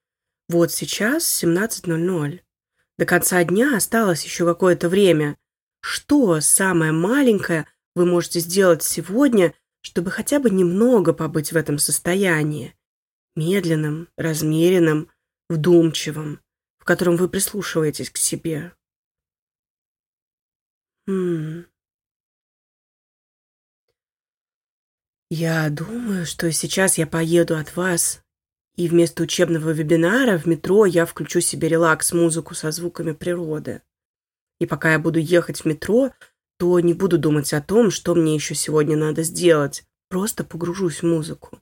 вот 0.48 0.70
сейчас 0.70 1.42
17.00. 1.42 2.40
До 2.98 3.04
конца 3.04 3.42
дня 3.42 3.76
осталось 3.76 4.22
еще 4.22 4.46
какое-то 4.46 4.88
время. 4.88 5.36
Что 5.80 6.40
самое 6.40 6.92
маленькое 6.92 7.66
вы 7.96 8.06
можете 8.06 8.38
сделать 8.38 8.84
сегодня, 8.84 9.54
чтобы 9.80 10.12
хотя 10.12 10.38
бы 10.38 10.50
немного 10.50 11.12
побыть 11.12 11.50
в 11.50 11.56
этом 11.56 11.78
состоянии? 11.78 12.76
Медленным, 13.34 14.08
размеренным, 14.16 15.10
вдумчивым, 15.48 16.40
в 16.78 16.84
котором 16.84 17.16
вы 17.16 17.28
прислушиваетесь 17.28 18.08
к 18.08 18.18
себе. 18.18 18.72
Хм. 21.08 21.64
Я 25.28 25.68
думаю, 25.70 26.24
что 26.24 26.52
сейчас 26.52 26.98
я 26.98 27.08
поеду 27.08 27.56
от 27.56 27.74
вас, 27.74 28.22
и 28.76 28.88
вместо 28.88 29.22
учебного 29.22 29.70
вебинара 29.70 30.38
в 30.38 30.46
метро 30.46 30.86
я 30.86 31.06
включу 31.06 31.40
себе 31.40 31.68
релакс-музыку 31.68 32.54
со 32.54 32.70
звуками 32.70 33.12
природы. 33.12 33.82
И 34.60 34.66
пока 34.66 34.92
я 34.92 34.98
буду 34.98 35.18
ехать 35.18 35.60
в 35.60 35.64
метро, 35.66 36.12
то 36.58 36.78
не 36.80 36.94
буду 36.94 37.18
думать 37.18 37.52
о 37.52 37.60
том, 37.60 37.90
что 37.90 38.14
мне 38.14 38.34
еще 38.34 38.54
сегодня 38.54 38.96
надо 38.96 39.22
сделать. 39.22 39.84
Просто 40.08 40.44
погружусь 40.44 41.02
в 41.02 41.06
музыку. 41.06 41.58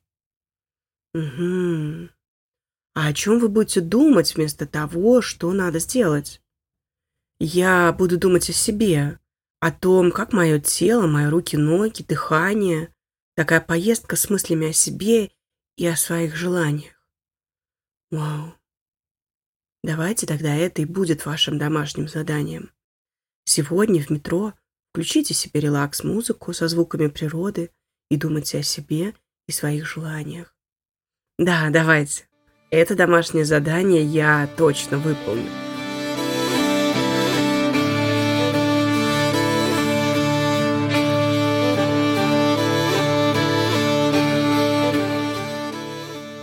Угу. 1.14 2.08
А 2.94 3.06
о 3.06 3.12
чем 3.12 3.38
вы 3.38 3.48
будете 3.48 3.80
думать 3.80 4.34
вместо 4.34 4.66
того, 4.66 5.22
что 5.22 5.52
надо 5.52 5.78
сделать? 5.78 6.42
Я 7.38 7.92
буду 7.92 8.18
думать 8.18 8.50
о 8.50 8.52
себе, 8.52 9.18
о 9.60 9.72
том, 9.72 10.10
как 10.12 10.32
мое 10.32 10.60
тело, 10.60 11.06
мои 11.06 11.26
руки, 11.26 11.56
ноги, 11.56 12.02
дыхание 12.02 12.92
Такая 13.40 13.62
поездка 13.62 14.16
с 14.16 14.28
мыслями 14.28 14.68
о 14.68 14.72
себе 14.74 15.30
и 15.76 15.86
о 15.86 15.96
своих 15.96 16.36
желаниях. 16.36 16.99
Вау. 18.10 18.54
Давайте 19.82 20.26
тогда 20.26 20.54
это 20.54 20.82
и 20.82 20.84
будет 20.84 21.24
вашим 21.24 21.58
домашним 21.58 22.08
заданием. 22.08 22.72
Сегодня 23.44 24.02
в 24.02 24.10
метро 24.10 24.52
включите 24.90 25.32
себе 25.32 25.60
релакс-музыку 25.60 26.52
со 26.52 26.68
звуками 26.68 27.06
природы 27.06 27.70
и 28.10 28.16
думайте 28.16 28.58
о 28.58 28.62
себе 28.62 29.14
и 29.48 29.52
своих 29.52 29.86
желаниях. 29.86 30.54
Да, 31.38 31.70
давайте. 31.70 32.28
Это 32.70 32.94
домашнее 32.94 33.44
задание 33.44 34.04
я 34.04 34.48
точно 34.56 34.98
выполню. 34.98 35.48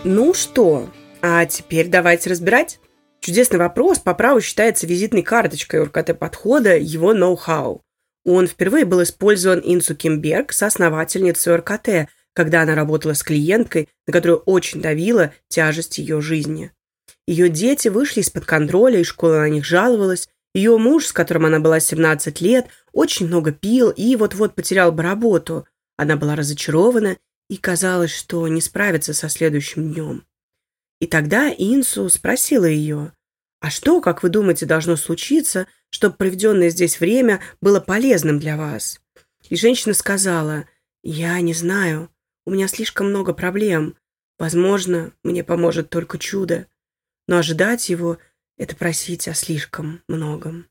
Ну 0.04 0.32
что, 0.32 0.88
а 1.22 1.44
теперь 1.46 1.88
давайте 1.88 2.30
разбирать. 2.30 2.80
Чудесный 3.20 3.58
вопрос 3.58 3.98
по 3.98 4.14
праву 4.14 4.40
считается 4.40 4.86
визитной 4.86 5.22
карточкой 5.22 5.84
РКТ-подхода 5.84 6.76
его 6.76 7.12
ноу-хау. 7.12 7.82
Он 8.24 8.46
впервые 8.46 8.84
был 8.84 9.02
использован 9.02 9.60
Инсу 9.64 9.96
Кимберг, 9.96 10.52
соосновательницей 10.52 11.56
РКТ, 11.56 12.10
когда 12.34 12.62
она 12.62 12.74
работала 12.74 13.14
с 13.14 13.22
клиенткой, 13.22 13.88
на 14.06 14.12
которую 14.12 14.38
очень 14.40 14.80
давила 14.80 15.32
тяжесть 15.48 15.98
ее 15.98 16.20
жизни. 16.20 16.70
Ее 17.26 17.48
дети 17.48 17.88
вышли 17.88 18.20
из-под 18.20 18.44
контроля, 18.44 19.00
и 19.00 19.04
школа 19.04 19.38
на 19.38 19.48
них 19.48 19.64
жаловалась. 19.64 20.28
Ее 20.54 20.78
муж, 20.78 21.06
с 21.06 21.12
которым 21.12 21.46
она 21.46 21.58
была 21.58 21.80
17 21.80 22.40
лет, 22.40 22.66
очень 22.92 23.26
много 23.26 23.52
пил 23.52 23.90
и 23.90 24.16
вот-вот 24.16 24.54
потерял 24.54 24.92
бы 24.92 25.02
работу. 25.02 25.66
Она 25.96 26.16
была 26.16 26.36
разочарована 26.36 27.16
и 27.50 27.56
казалось, 27.56 28.14
что 28.14 28.46
не 28.48 28.60
справится 28.60 29.14
со 29.14 29.28
следующим 29.28 29.92
днем. 29.92 30.24
И 31.00 31.06
тогда 31.06 31.48
Инсу 31.50 32.08
спросила 32.08 32.64
ее, 32.64 33.12
«А 33.60 33.70
что, 33.70 34.00
как 34.00 34.22
вы 34.22 34.28
думаете, 34.28 34.66
должно 34.66 34.96
случиться, 34.96 35.66
чтобы 35.90 36.16
проведенное 36.16 36.70
здесь 36.70 37.00
время 37.00 37.40
было 37.60 37.80
полезным 37.80 38.38
для 38.38 38.56
вас?» 38.56 39.00
И 39.48 39.56
женщина 39.56 39.94
сказала, 39.94 40.66
«Я 41.02 41.40
не 41.40 41.54
знаю, 41.54 42.10
у 42.44 42.50
меня 42.50 42.68
слишком 42.68 43.08
много 43.08 43.32
проблем. 43.32 43.96
Возможно, 44.38 45.12
мне 45.24 45.42
поможет 45.42 45.90
только 45.90 46.18
чудо, 46.18 46.66
но 47.26 47.38
ожидать 47.38 47.88
его– 47.88 48.18
это 48.56 48.76
просить 48.76 49.28
о 49.28 49.34
слишком 49.34 50.02
многом». 50.08 50.66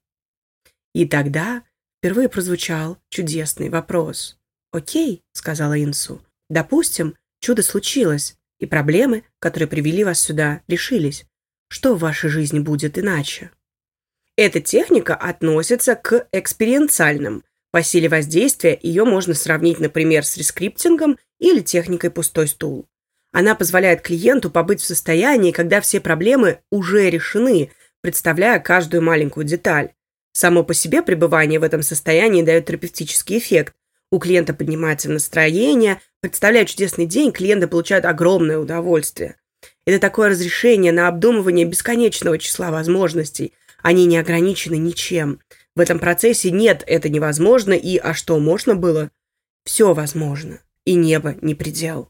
И 0.94 1.08
тогда 1.08 1.64
впервые 1.98 2.30
прозвучал 2.30 2.98
чудесный 3.10 3.70
вопрос. 3.70 4.38
«Окей»,– 4.72 5.24
сказала 5.34 5.82
Инсу, 5.82 6.22
Допустим, 6.50 7.16
чудо 7.40 7.62
случилось, 7.62 8.38
и 8.60 8.66
проблемы, 8.66 9.24
которые 9.40 9.68
привели 9.68 10.04
вас 10.04 10.20
сюда, 10.20 10.62
решились. 10.68 11.26
Что 11.70 11.96
в 11.96 12.00
вашей 12.00 12.30
жизни 12.30 12.60
будет 12.60 12.98
иначе? 12.98 13.52
Эта 14.36 14.62
техника 14.62 15.16
относится 15.16 15.96
к 15.96 16.28
экспериенциальным. 16.32 17.44
По 17.72 17.84
силе 17.84 18.08
воздействия 18.08 18.78
ее 18.82 19.04
можно 19.04 19.34
сравнить, 19.34 19.80
например, 19.80 20.24
с 20.26 20.38
рескриптингом 20.38 21.18
или 21.40 21.60
техникой 21.60 22.12
«пустой 22.12 22.48
стул». 22.48 22.88
Она 23.32 23.56
позволяет 23.56 24.02
клиенту 24.02 24.50
побыть 24.50 24.82
в 24.82 24.86
состоянии, 24.86 25.52
когда 25.52 25.82
все 25.82 26.00
проблемы 26.00 26.60
уже 26.72 27.10
решены, 27.10 27.72
представляя 28.02 28.60
каждую 28.60 29.04
маленькую 29.04 29.46
деталь. 29.46 29.94
Само 30.32 30.64
по 30.64 30.74
себе 30.74 31.02
пребывание 31.02 31.60
в 31.60 31.64
этом 31.64 31.82
состоянии 31.82 32.44
дает 32.44 32.68
терапевтический 32.68 33.38
эффект, 33.38 33.76
у 34.12 34.20
клиента 34.20 34.54
поднимается 34.54 35.12
настроение, 35.12 36.00
представляя 36.22 36.66
чудесный 36.66 37.06
день, 37.06 37.32
клиенты 37.32 37.68
получают 37.68 38.06
огромное 38.06 38.58
удовольствие. 38.58 39.36
Это 39.86 40.00
такое 40.00 40.30
разрешение 40.30 40.92
на 40.92 41.08
обдумывание 41.08 41.66
бесконечного 41.66 42.38
числа 42.38 42.72
возможностей. 42.72 43.54
Они 43.82 44.06
не 44.06 44.18
ограничены 44.18 44.76
ничем. 44.76 45.40
В 45.76 45.80
этом 45.80 46.00
процессе 46.00 46.52
нет 46.52 46.84
«это 46.88 47.10
невозможно» 47.10 47.74
и 47.74 47.98
«а 47.98 48.14
что, 48.14 48.40
можно 48.40 48.76
было?» 48.76 49.12
Все 49.64 49.94
возможно. 49.94 50.60
И 50.86 50.96
небо 50.96 51.36
не 51.42 51.56
предел. 51.56 52.10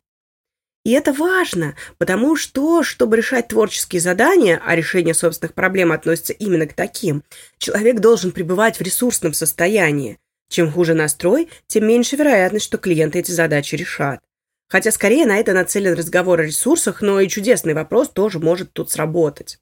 И 0.87 0.91
это 0.91 1.11
важно, 1.11 1.75
потому 1.97 2.37
что, 2.37 2.81
чтобы 2.81 3.17
решать 3.17 3.49
творческие 3.49 3.99
задания, 3.99 4.61
а 4.65 4.73
решение 4.73 5.13
собственных 5.13 5.53
проблем 5.53 5.91
относится 5.91 6.31
именно 6.31 6.65
к 6.65 6.73
таким, 6.73 7.23
человек 7.57 7.99
должен 7.99 8.31
пребывать 8.31 8.77
в 8.77 8.81
ресурсном 8.81 9.33
состоянии. 9.33 10.17
Чем 10.49 10.71
хуже 10.71 10.93
настрой, 10.93 11.49
тем 11.67 11.87
меньше 11.87 12.15
вероятность, 12.15 12.65
что 12.65 12.77
клиенты 12.77 13.19
эти 13.19 13.31
задачи 13.31 13.75
решат. 13.75 14.21
Хотя 14.69 14.91
скорее 14.91 15.25
на 15.25 15.37
это 15.37 15.53
нацелен 15.53 15.93
разговор 15.93 16.41
о 16.41 16.43
ресурсах, 16.43 17.01
но 17.01 17.19
и 17.19 17.27
чудесный 17.27 17.73
вопрос 17.73 18.09
тоже 18.09 18.39
может 18.39 18.73
тут 18.73 18.91
сработать. 18.91 19.59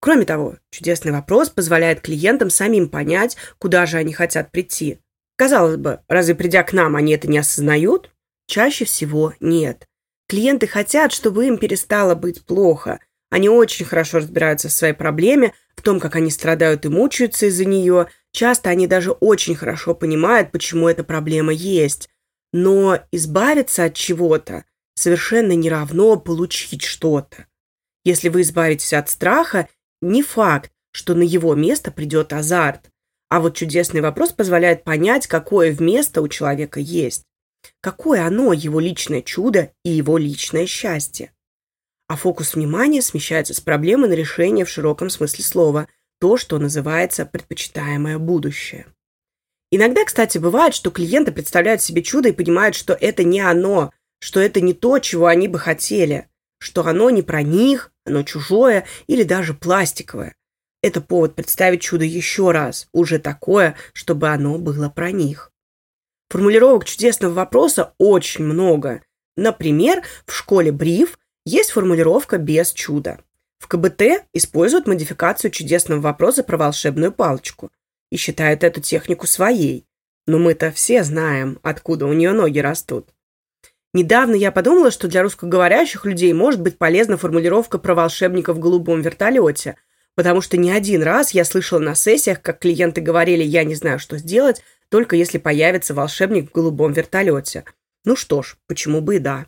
Кроме 0.00 0.24
того, 0.24 0.56
чудесный 0.70 1.12
вопрос 1.12 1.50
позволяет 1.50 2.00
клиентам 2.00 2.50
самим 2.50 2.88
понять, 2.88 3.36
куда 3.58 3.86
же 3.86 3.96
они 3.96 4.12
хотят 4.12 4.52
прийти. 4.52 5.00
Казалось 5.36 5.76
бы, 5.76 6.00
разве 6.08 6.34
придя 6.34 6.62
к 6.62 6.72
нам, 6.72 6.96
они 6.96 7.12
это 7.12 7.28
не 7.28 7.38
осознают? 7.38 8.10
Чаще 8.46 8.84
всего 8.84 9.34
нет. 9.40 9.86
Клиенты 10.28 10.66
хотят, 10.66 11.12
чтобы 11.12 11.46
им 11.46 11.58
перестало 11.58 12.14
быть 12.14 12.44
плохо. 12.44 13.00
Они 13.30 13.48
очень 13.48 13.84
хорошо 13.84 14.18
разбираются 14.18 14.68
в 14.68 14.72
своей 14.72 14.94
проблеме, 14.94 15.52
в 15.76 15.82
том, 15.82 16.00
как 16.00 16.16
они 16.16 16.30
страдают 16.30 16.84
и 16.84 16.88
мучаются 16.88 17.46
из-за 17.46 17.64
нее. 17.64 18.06
Часто 18.36 18.68
они 18.68 18.86
даже 18.86 19.12
очень 19.12 19.54
хорошо 19.54 19.94
понимают, 19.94 20.52
почему 20.52 20.90
эта 20.90 21.02
проблема 21.04 21.54
есть. 21.54 22.10
Но 22.52 22.98
избавиться 23.10 23.84
от 23.84 23.94
чего-то 23.94 24.66
совершенно 24.94 25.52
не 25.52 25.70
равно 25.70 26.18
получить 26.18 26.82
что-то. 26.82 27.46
Если 28.04 28.28
вы 28.28 28.42
избавитесь 28.42 28.92
от 28.92 29.08
страха, 29.08 29.70
не 30.02 30.22
факт, 30.22 30.70
что 30.92 31.14
на 31.14 31.22
его 31.22 31.54
место 31.54 31.90
придет 31.90 32.34
азарт. 32.34 32.90
А 33.30 33.40
вот 33.40 33.56
чудесный 33.56 34.02
вопрос 34.02 34.34
позволяет 34.34 34.84
понять, 34.84 35.26
какое 35.26 35.72
вместо 35.72 36.20
у 36.20 36.28
человека 36.28 36.78
есть. 36.78 37.24
Какое 37.80 38.26
оно, 38.26 38.52
его 38.52 38.80
личное 38.80 39.22
чудо 39.22 39.72
и 39.82 39.88
его 39.88 40.18
личное 40.18 40.66
счастье. 40.66 41.32
А 42.06 42.16
фокус 42.16 42.54
внимания 42.54 43.00
смещается 43.00 43.54
с 43.54 43.62
проблемы 43.62 44.08
на 44.08 44.12
решение 44.12 44.66
в 44.66 44.68
широком 44.68 45.08
смысле 45.08 45.42
слова, 45.42 45.88
то, 46.18 46.36
что 46.36 46.58
называется 46.58 47.26
предпочитаемое 47.26 48.18
будущее. 48.18 48.86
Иногда, 49.70 50.04
кстати, 50.04 50.38
бывает, 50.38 50.74
что 50.74 50.90
клиенты 50.90 51.32
представляют 51.32 51.82
себе 51.82 52.02
чудо 52.02 52.28
и 52.28 52.32
понимают, 52.32 52.74
что 52.74 52.94
это 52.94 53.24
не 53.24 53.40
оно, 53.40 53.92
что 54.20 54.40
это 54.40 54.60
не 54.60 54.74
то, 54.74 54.98
чего 54.98 55.26
они 55.26 55.48
бы 55.48 55.58
хотели, 55.58 56.28
что 56.58 56.86
оно 56.86 57.10
не 57.10 57.22
про 57.22 57.42
них, 57.42 57.92
оно 58.04 58.22
чужое 58.22 58.86
или 59.06 59.24
даже 59.24 59.54
пластиковое. 59.54 60.34
Это 60.82 61.00
повод 61.00 61.34
представить 61.34 61.82
чудо 61.82 62.04
еще 62.04 62.52
раз, 62.52 62.88
уже 62.92 63.18
такое, 63.18 63.76
чтобы 63.92 64.28
оно 64.28 64.58
было 64.58 64.88
про 64.88 65.10
них. 65.10 65.50
Формулировок 66.28 66.84
чудесного 66.84 67.32
вопроса 67.32 67.94
очень 67.98 68.44
много. 68.44 69.02
Например, 69.36 70.02
в 70.26 70.32
школе 70.32 70.72
Бриф 70.72 71.18
есть 71.44 71.70
формулировка 71.70 72.38
«без 72.38 72.72
чуда». 72.72 73.20
В 73.66 73.68
КБТ 73.68 74.28
используют 74.32 74.86
модификацию 74.86 75.50
чудесного 75.50 75.98
вопроса 75.98 76.44
про 76.44 76.56
волшебную 76.56 77.10
палочку 77.10 77.72
и 78.12 78.16
считают 78.16 78.62
эту 78.62 78.80
технику 78.80 79.26
своей. 79.26 79.88
Но 80.28 80.38
мы-то 80.38 80.70
все 80.70 81.02
знаем, 81.02 81.58
откуда 81.64 82.06
у 82.06 82.12
нее 82.12 82.30
ноги 82.30 82.60
растут. 82.60 83.08
Недавно 83.92 84.36
я 84.36 84.52
подумала, 84.52 84.92
что 84.92 85.08
для 85.08 85.24
русскоговорящих 85.24 86.04
людей 86.04 86.32
может 86.32 86.60
быть 86.60 86.78
полезна 86.78 87.16
формулировка 87.16 87.78
про 87.78 87.96
волшебника 87.96 88.52
в 88.52 88.60
голубом 88.60 89.00
вертолете, 89.00 89.74
потому 90.14 90.42
что 90.42 90.56
не 90.56 90.70
один 90.70 91.02
раз 91.02 91.32
я 91.32 91.44
слышала 91.44 91.80
на 91.80 91.96
сессиях, 91.96 92.40
как 92.40 92.60
клиенты 92.60 93.00
говорили 93.00 93.42
«я 93.42 93.64
не 93.64 93.74
знаю, 93.74 93.98
что 93.98 94.16
сделать», 94.16 94.62
только 94.90 95.16
если 95.16 95.38
появится 95.38 95.92
волшебник 95.92 96.50
в 96.50 96.54
голубом 96.54 96.92
вертолете. 96.92 97.64
Ну 98.04 98.14
что 98.14 98.42
ж, 98.42 98.58
почему 98.68 99.00
бы 99.00 99.16
и 99.16 99.18
да. 99.18 99.46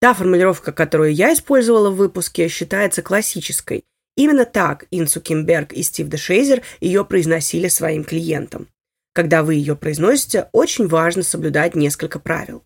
Та 0.00 0.14
формулировка, 0.14 0.72
которую 0.72 1.14
я 1.14 1.32
использовала 1.34 1.90
в 1.90 1.96
выпуске, 1.96 2.48
считается 2.48 3.02
классической. 3.02 3.84
Именно 4.16 4.46
так 4.46 4.86
Инсу 4.90 5.20
Кимберг 5.20 5.72
и 5.72 5.82
Стив 5.82 6.08
Дешейзер 6.08 6.62
ее 6.80 7.04
произносили 7.04 7.68
своим 7.68 8.04
клиентам. 8.04 8.68
Когда 9.12 9.42
вы 9.42 9.54
ее 9.54 9.76
произносите, 9.76 10.48
очень 10.52 10.88
важно 10.88 11.22
соблюдать 11.22 11.74
несколько 11.74 12.18
правил. 12.18 12.64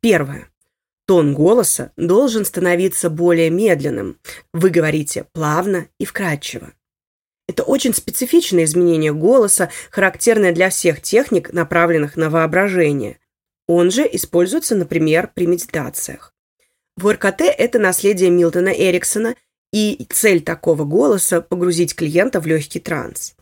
Первое. 0.00 0.48
Тон 1.06 1.32
голоса 1.32 1.92
должен 1.96 2.44
становиться 2.44 3.08
более 3.08 3.48
медленным. 3.48 4.18
Вы 4.52 4.68
говорите 4.68 5.24
плавно 5.32 5.88
и 5.98 6.04
вкрадчиво. 6.04 6.74
Это 7.48 7.62
очень 7.62 7.94
специфичное 7.94 8.64
изменение 8.64 9.14
голоса, 9.14 9.70
характерное 9.90 10.52
для 10.52 10.68
всех 10.68 11.00
техник, 11.00 11.50
направленных 11.54 12.16
на 12.16 12.28
воображение. 12.28 13.18
Он 13.66 13.90
же 13.90 14.06
используется, 14.12 14.74
например, 14.74 15.30
при 15.34 15.46
медитациях. 15.46 16.34
В 16.98 17.12
РКТ 17.12 17.42
это 17.42 17.78
наследие 17.78 18.28
Милтона 18.28 18.70
Эриксона, 18.70 19.36
и 19.72 20.04
цель 20.10 20.42
такого 20.42 20.82
голоса– 20.82 21.40
погрузить 21.48 21.94
клиента 21.94 22.40
в 22.40 22.46
легкий 22.48 22.80
транс. 22.80 23.36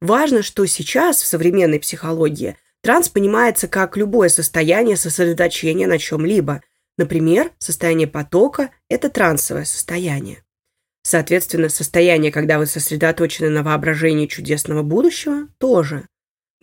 Важно, 0.00 0.42
что 0.42 0.66
сейчас 0.66 1.22
в 1.22 1.26
современной 1.26 1.78
психологии 1.78 2.56
транс 2.82 3.08
понимается 3.08 3.68
как 3.68 3.96
любое 3.96 4.28
состояние 4.28 4.96
сосредоточения 4.96 5.86
на 5.86 5.98
чем-либо. 5.98 6.62
Например, 6.98 7.52
состояние 7.58 8.08
потока– 8.08 8.70
это 8.88 9.08
трансовое 9.08 9.66
состояние. 9.66 10.42
Соответственно, 11.02 11.68
состояние, 11.68 12.32
когда 12.32 12.58
вы 12.58 12.66
сосредоточены 12.66 13.50
на 13.50 13.62
воображении 13.62 14.26
чудесного 14.26 14.82
будущего, 14.82 15.46
тоже. 15.58 16.08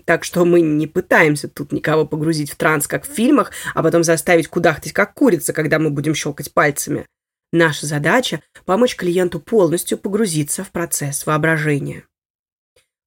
Так 0.06 0.24
что 0.24 0.44
мы 0.44 0.62
не 0.62 0.88
пытаемся 0.88 1.48
тут 1.48 1.72
никого 1.72 2.06
погрузить 2.06 2.52
в 2.52 2.56
транс, 2.56 2.88
как 2.88 3.06
в 3.06 3.12
фильмах, 3.12 3.52
а 3.74 3.84
потом 3.84 4.04
заставить 4.04 4.48
кудахтать, 4.48 4.92
как 4.92 5.14
курица, 5.14 5.54
когда 5.54 5.80
мы 5.80 5.90
будем 5.90 6.14
щелкать 6.14 6.54
пальцами. 6.54 7.06
Наша 7.52 7.86
задача– 7.86 8.42
помочь 8.66 8.96
клиенту 8.96 9.40
полностью 9.40 9.98
погрузиться 9.98 10.64
в 10.64 10.72
процесс 10.72 11.26
воображения. 11.26 12.06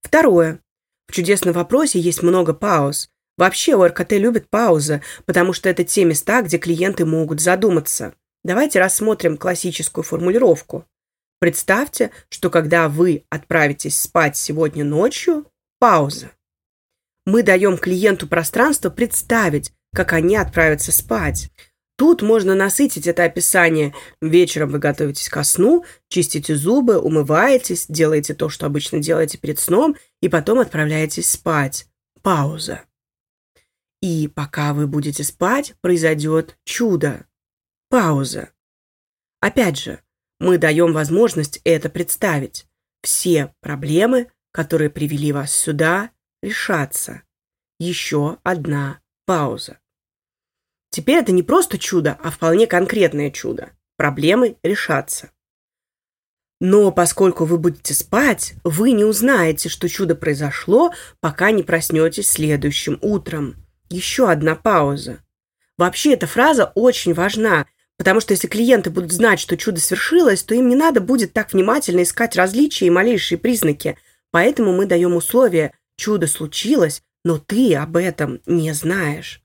Второе. 0.03 0.61
В 1.09 1.13
чудесном 1.13 1.53
вопросе 1.53 1.99
есть 1.99 2.23
много 2.23 2.55
пауз. 2.55 3.09
Вообще 3.37 3.75
у 3.75 3.85
РКТ 3.85 4.13
любят 4.13 4.49
паузы, 4.49 5.03
потому 5.25 5.53
что 5.53 5.69
это 5.69 5.85
те 5.85 6.05
места, 6.05 6.43
где 6.43 6.59
клиенты 6.59 7.05
могут 7.05 7.41
задуматься. 7.41 8.15
Давайте 8.45 8.79
рассмотрим 8.79 9.37
классическую 9.37 10.05
формулировку. 10.05 10.87
Представьте, 11.41 12.13
что 12.29 12.49
когда 12.49 12.89
вы 12.89 13.25
отправитесь 13.29 14.01
спать 14.01 14.37
сегодня 14.37 14.85
ночью, 14.85 15.45
пауза. 15.81 16.31
Мы 17.27 17.43
даем 17.43 17.77
клиенту 17.77 18.29
пространство 18.29 18.89
представить, 18.89 19.73
как 19.93 20.12
они 20.12 20.37
отправятся 20.37 20.93
спать. 20.93 21.51
Тут 21.97 22.23
можно 22.23 22.55
насытить 22.55 23.07
это 23.07 23.25
описание. 23.25 23.95
Вечером 24.21 24.71
вы 24.71 24.79
готовитесь 24.79 25.29
ко 25.29 25.43
сну, 25.43 25.85
чистите 26.09 26.55
зубы, 26.55 26.99
умываетесь, 26.99 27.87
делаете 27.89 28.35
то, 28.35 28.49
что 28.49 28.67
обычно 28.67 29.01
делаете 29.01 29.39
перед 29.39 29.59
сном, 29.59 29.97
и 30.21 30.29
потом 30.29 30.61
отправляетесь 30.61 31.29
спать. 31.29 31.89
Пауза. 32.23 32.83
И 34.03 34.29
пока 34.29 34.73
вы 34.73 34.87
будете 34.87 35.25
спать, 35.25 35.75
произойдет 35.81 36.59
чудо. 36.65 37.27
Пауза. 37.89 38.51
Опять 39.41 39.79
же, 39.79 40.01
мы 40.39 40.59
даем 40.59 40.93
возможность 40.93 41.61
это 41.65 41.89
представить. 41.89 42.67
Все 43.03 43.55
проблемы, 43.61 44.31
которые 44.53 44.91
привели 44.91 45.33
вас 45.33 45.53
сюда, 45.53 46.11
решатся. 46.42 47.22
Еще 47.79 48.38
одна 48.42 49.01
пауза. 49.27 49.79
Теперь 50.90 51.18
это 51.18 51.33
не 51.33 51.42
просто 51.42 51.79
чудо, 51.79 52.18
а 52.22 52.31
вполне 52.31 52.66
конкретное 52.66 53.31
чудо. 53.31 53.70
Проблемы 53.96 54.57
решатся. 54.62 55.31
Но 56.61 56.90
поскольку 56.90 57.44
вы 57.44 57.59
будете 57.59 57.92
спать, 57.92 58.55
вы 58.64 58.92
не 58.92 59.05
узнаете, 59.05 59.68
что 59.68 59.88
чудо 59.88 60.14
произошло, 60.14 60.92
пока 61.20 61.51
не 61.51 61.62
проснетесь 61.62 62.31
следующим 62.31 62.99
утром. 63.03 63.57
Еще 63.90 64.31
одна 64.31 64.55
пауза. 64.55 65.22
Вообще 65.77 66.14
эта 66.14 66.27
фраза 66.27 66.72
очень 66.75 67.12
важна, 67.12 67.66
Потому 67.96 68.20
что 68.20 68.33
если 68.33 68.46
клиенты 68.46 68.90
будут 68.90 69.12
знать, 69.12 69.40
что 69.40 69.57
чудо 69.57 69.81
свершилось, 69.81 70.42
то 70.42 70.55
им 70.55 70.68
не 70.68 70.77
надо 70.77 71.01
будет 71.01 71.33
так 71.33 71.53
внимательно 71.53 72.03
искать 72.03 72.37
различия 72.37 72.87
и 72.87 72.90
малейшие 72.90 73.38
признаки. 73.38 73.96
Поэтому 74.31 74.72
мы 74.72 74.87
даем 74.87 75.16
условие 75.16 75.72
«чудо 75.97 76.27
случилось, 76.27 77.03
но 77.25 77.39
ты 77.39 77.75
об 77.75 77.97
этом 77.97 78.41
не 78.47 78.73
знаешь». 78.73 79.43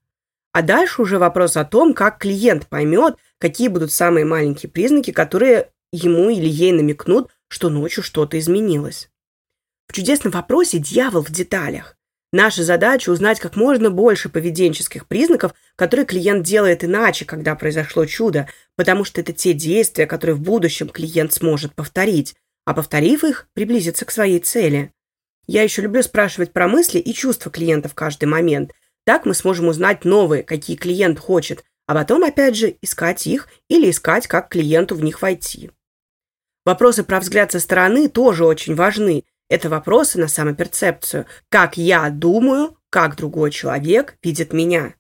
А 0.54 0.62
дальше 0.62 1.02
уже 1.02 1.18
вопрос 1.18 1.56
о 1.56 1.64
том, 1.64 1.94
как 1.94 2.20
клиент 2.20 2.68
поймет, 2.68 3.16
какие 3.40 3.70
будут 3.70 3.92
самые 3.92 4.26
маленькие 4.26 4.70
признаки, 4.70 5.12
которые 5.12 5.70
ему 5.94 6.30
или 6.30 6.48
ей 6.48 6.74
намекнут, 6.74 7.30
что 7.48 7.70
ночью 7.70 8.04
что-то 8.04 8.38
изменилось. 8.38 9.10
В 9.88 9.94
чудесном 9.94 10.32
вопросе 10.32 10.78
дьявол 10.80 11.24
в 11.24 11.32
деталях. 11.32 11.98
Наша 12.34 12.64
задача 12.64 13.10
узнать 13.10 13.42
как 13.42 13.58
можно 13.58 13.90
больше 13.90 14.30
поведенческих 14.30 15.06
признаков, 15.06 15.54
которые 15.76 16.06
клиент 16.06 16.46
делает 16.46 16.84
иначе, 16.84 17.26
когда 17.26 17.56
произошло 17.56 18.06
чудо, 18.06 18.48
потому 18.78 19.04
что 19.04 19.20
это 19.20 19.34
те 19.34 19.52
действия, 19.52 20.06
которые 20.06 20.36
в 20.38 20.42
будущем 20.42 20.88
клиент 20.88 21.34
сможет 21.34 21.76
повторить, 21.76 22.36
а 22.66 22.74
повторив 22.74 23.26
их, 23.26 23.48
приблизиться 23.54 24.06
к 24.06 24.12
своей 24.12 24.40
цели. 24.40 24.94
Я 25.48 25.64
еще 25.64 25.82
люблю 25.82 26.04
спрашивать 26.04 26.54
про 26.54 26.68
мысли 26.68 27.00
и 27.00 27.14
чувства 27.14 27.52
клиента 27.52 27.90
в 27.90 27.96
каждый 27.96 28.26
момент. 28.26 28.72
Так 29.04 29.26
мы 29.26 29.34
сможем 29.34 29.68
узнать 29.68 30.06
новые, 30.06 30.44
какие 30.44 30.78
клиент 30.78 31.20
хочет, 31.20 31.64
а 31.88 31.94
потом, 31.94 32.24
опять 32.24 32.56
же, 32.56 32.76
искать 32.82 33.26
их 33.28 33.48
или 33.68 33.90
искать, 33.90 34.28
как 34.28 34.50
клиенту 34.50 34.96
в 34.96 35.04
них 35.04 35.22
войти. 35.22 35.72
Вопросы 36.66 37.04
про 37.04 37.20
взгляд 37.20 37.52
со 37.52 37.60
стороны 37.60 38.08
тоже 38.08 38.46
очень 38.46 38.76
важны, 38.76 39.26
это 39.52 39.68
вопросы 39.68 40.18
на 40.18 40.30
самоперцепцию. 40.30 41.26
Как 41.50 41.76
я 41.76 42.10
думаю, 42.10 42.78
как 42.90 43.18
другой 43.18 43.52
человек 43.52 44.16
видит 44.24 44.54
меня. 44.54 44.96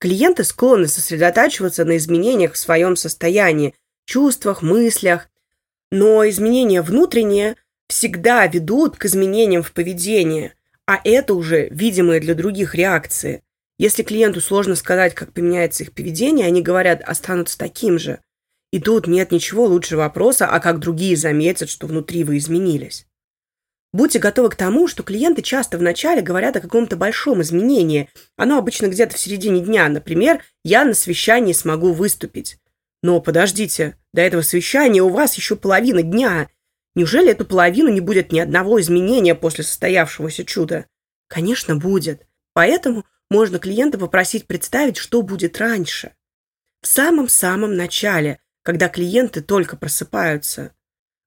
Клиенты 0.00 0.42
склонны 0.42 0.88
сосредотачиваться 0.88 1.84
на 1.84 1.96
изменениях 1.96 2.54
в 2.54 2.58
своем 2.58 2.96
состоянии, 2.96 3.76
чувствах, 4.06 4.62
мыслях. 4.62 5.28
Но 5.92 6.28
изменения 6.28 6.82
внутренние 6.82 7.54
всегда 7.90 8.46
ведут 8.46 8.96
к 8.96 9.04
изменениям 9.04 9.62
в 9.62 9.72
поведении, 9.72 10.54
а 10.86 10.98
это 11.04 11.34
уже 11.34 11.68
видимые 11.68 12.20
для 12.20 12.34
других 12.34 12.74
реакции. 12.74 13.42
Если 13.78 14.02
клиенту 14.02 14.40
сложно 14.40 14.74
сказать, 14.74 15.14
как 15.14 15.32
поменяется 15.32 15.84
их 15.84 15.92
поведение, 15.92 16.46
они 16.46 16.62
говорят, 16.62 17.02
останутся 17.02 17.58
таким 17.58 17.98
же. 17.98 18.20
И 18.72 18.80
тут 18.80 19.06
нет 19.06 19.32
ничего 19.32 19.66
лучше 19.66 19.96
вопроса, 19.96 20.46
а 20.46 20.60
как 20.60 20.78
другие 20.78 21.16
заметят, 21.16 21.68
что 21.68 21.86
внутри 21.86 22.24
вы 22.24 22.38
изменились. 22.38 23.06
Будьте 23.92 24.20
готовы 24.20 24.50
к 24.50 24.54
тому, 24.54 24.86
что 24.86 25.02
клиенты 25.02 25.42
часто 25.42 25.76
вначале 25.76 26.22
говорят 26.22 26.56
о 26.56 26.60
каком-то 26.60 26.96
большом 26.96 27.42
изменении. 27.42 28.08
Оно 28.36 28.58
обычно 28.58 28.86
где-то 28.86 29.16
в 29.16 29.18
середине 29.18 29.60
дня. 29.60 29.88
Например, 29.88 30.44
я 30.64 30.84
на 30.84 30.94
совещании 30.94 31.52
смогу 31.52 31.92
выступить. 31.92 32.58
Но 33.02 33.20
подождите, 33.20 33.96
до 34.12 34.22
этого 34.22 34.42
совещания 34.42 35.02
у 35.02 35.08
вас 35.08 35.36
еще 35.36 35.56
половина 35.56 36.02
дня. 36.02 36.48
Неужели 36.94 37.30
эту 37.30 37.44
половину 37.44 37.90
не 37.90 38.00
будет 38.00 38.32
ни 38.32 38.40
одного 38.40 38.80
изменения 38.80 39.34
после 39.34 39.64
состоявшегося 39.64 40.44
чуда? 40.44 40.86
Конечно, 41.28 41.76
будет. 41.76 42.26
Поэтому 42.52 43.04
можно 43.30 43.58
клиента 43.58 43.98
попросить 43.98 44.46
представить, 44.46 44.96
что 44.96 45.22
будет 45.22 45.58
раньше. 45.58 46.12
В 46.82 46.88
самом-самом 46.88 47.76
начале, 47.76 48.40
когда 48.62 48.88
клиенты 48.88 49.40
только 49.40 49.76
просыпаются. 49.76 50.72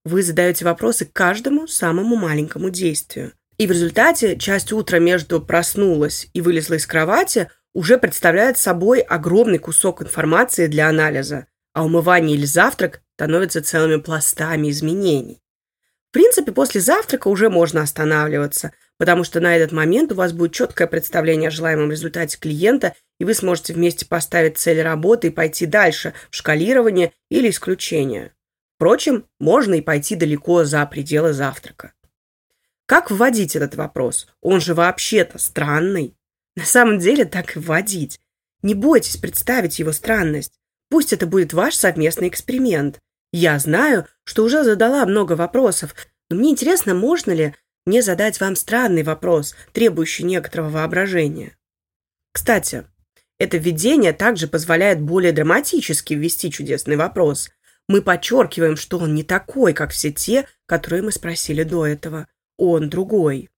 Вы 0.03 0.21
задаете 0.21 0.65
вопросы 0.65 1.05
каждому 1.05 1.67
самому 1.67 2.17
маленькому 2.17 2.69
действию. 2.69 3.33
И 3.57 3.67
в 3.67 3.71
результате 3.71 4.37
часть 4.37 4.73
утра 4.73 4.99
между 4.99 5.39
проснулась 5.39 6.27
и 6.33 6.41
вылезла 6.41 6.75
из 6.75 6.85
кровати 6.85 7.49
уже 7.73 7.97
представляет 7.97 8.57
собой 8.57 8.99
огромный 8.99 9.59
кусок 9.59 10.01
информации 10.01 10.67
для 10.67 10.89
анализа, 10.89 11.47
а 11.73 11.85
умывание 11.85 12.35
или 12.35 12.45
завтрак 12.45 13.01
становятся 13.15 13.63
целыми 13.63 14.01
пластами 14.01 14.69
изменений. 14.69 15.42
В 16.13 16.19
принципе, 16.21 16.51
после 16.51 16.79
завтрака 16.79 17.27
уже 17.27 17.49
можно 17.49 17.81
останавливаться, 17.81 18.71
потому 18.99 19.23
что 19.23 19.39
на 19.39 19.55
этот 19.55 19.71
момент 19.71 20.11
у 20.11 20.15
вас 20.15 20.31
будет 20.31 20.53
четкое 20.53 20.87
представление 20.87 21.47
о 21.47 21.51
желаемом 21.51 21.89
результате 21.89 22.37
клиента, 22.37 22.93
и 23.19 23.25
вы 23.25 23.33
сможете 23.33 23.73
вместе 23.73 24.05
поставить 24.05 24.59
цель 24.59 24.83
работы 24.83 25.29
и 25.29 25.31
пойти 25.31 25.65
дальше 25.65 26.13
в 26.29 26.35
шкалирование 26.35 27.13
или 27.31 27.49
исключение. 27.49 28.31
Впрочем, 28.75 29.25
можно 29.39 29.73
и 29.73 29.81
пойти 29.81 30.15
далеко 30.15 30.65
за 30.65 30.85
пределы 30.85 31.33
завтрака. 31.33 31.93
Как 32.85 33.09
вводить 33.09 33.55
этот 33.55 33.73
вопрос? 33.73 34.27
Он 34.39 34.61
же 34.61 34.75
вообще-то 34.75 35.39
странный. 35.39 36.15
На 36.55 36.65
самом 36.65 36.99
деле 36.99 37.25
так 37.25 37.55
и 37.55 37.59
вводить. 37.59 38.19
Не 38.61 38.75
бойтесь 38.75 39.17
представить 39.17 39.79
его 39.79 39.91
странность. 39.91 40.59
Пусть 40.91 41.11
это 41.11 41.25
будет 41.25 41.53
ваш 41.53 41.73
совместный 41.73 42.27
эксперимент. 42.27 42.99
Я 43.33 43.57
знаю, 43.57 44.07
что 44.25 44.43
уже 44.43 44.63
задала 44.63 45.03
много 45.07 45.33
вопросов, 45.33 45.95
но 46.29 46.37
мне 46.37 46.51
интересно, 46.51 46.93
можно 46.93 47.31
ли 47.31 47.55
мне 47.87 48.03
задать 48.03 48.39
вам 48.39 48.55
странный 48.55 49.01
вопрос, 49.01 49.55
требующий 49.71 50.23
некоторого 50.23 50.69
воображения. 50.69 51.57
Кстати, 52.31 52.85
это 53.39 53.57
введение 53.57 54.13
также 54.13 54.47
позволяет 54.47 55.01
более 55.01 55.31
драматически 55.31 56.13
ввести 56.13 56.51
чудесный 56.51 56.95
вопрос. 56.95 57.49
Мы 57.89 58.03
подчеркиваем, 58.03 58.77
что 58.77 58.99
он 58.99 59.15
не 59.15 59.23
такой, 59.23 59.73
как 59.73 59.89
все 59.89 60.11
те, 60.11 60.47
которые 60.67 61.01
мы 61.01 61.11
спросили 61.11 61.63
до 61.63 61.87
этого. 61.87 62.27
Он 62.57 62.87
другой. 62.87 63.49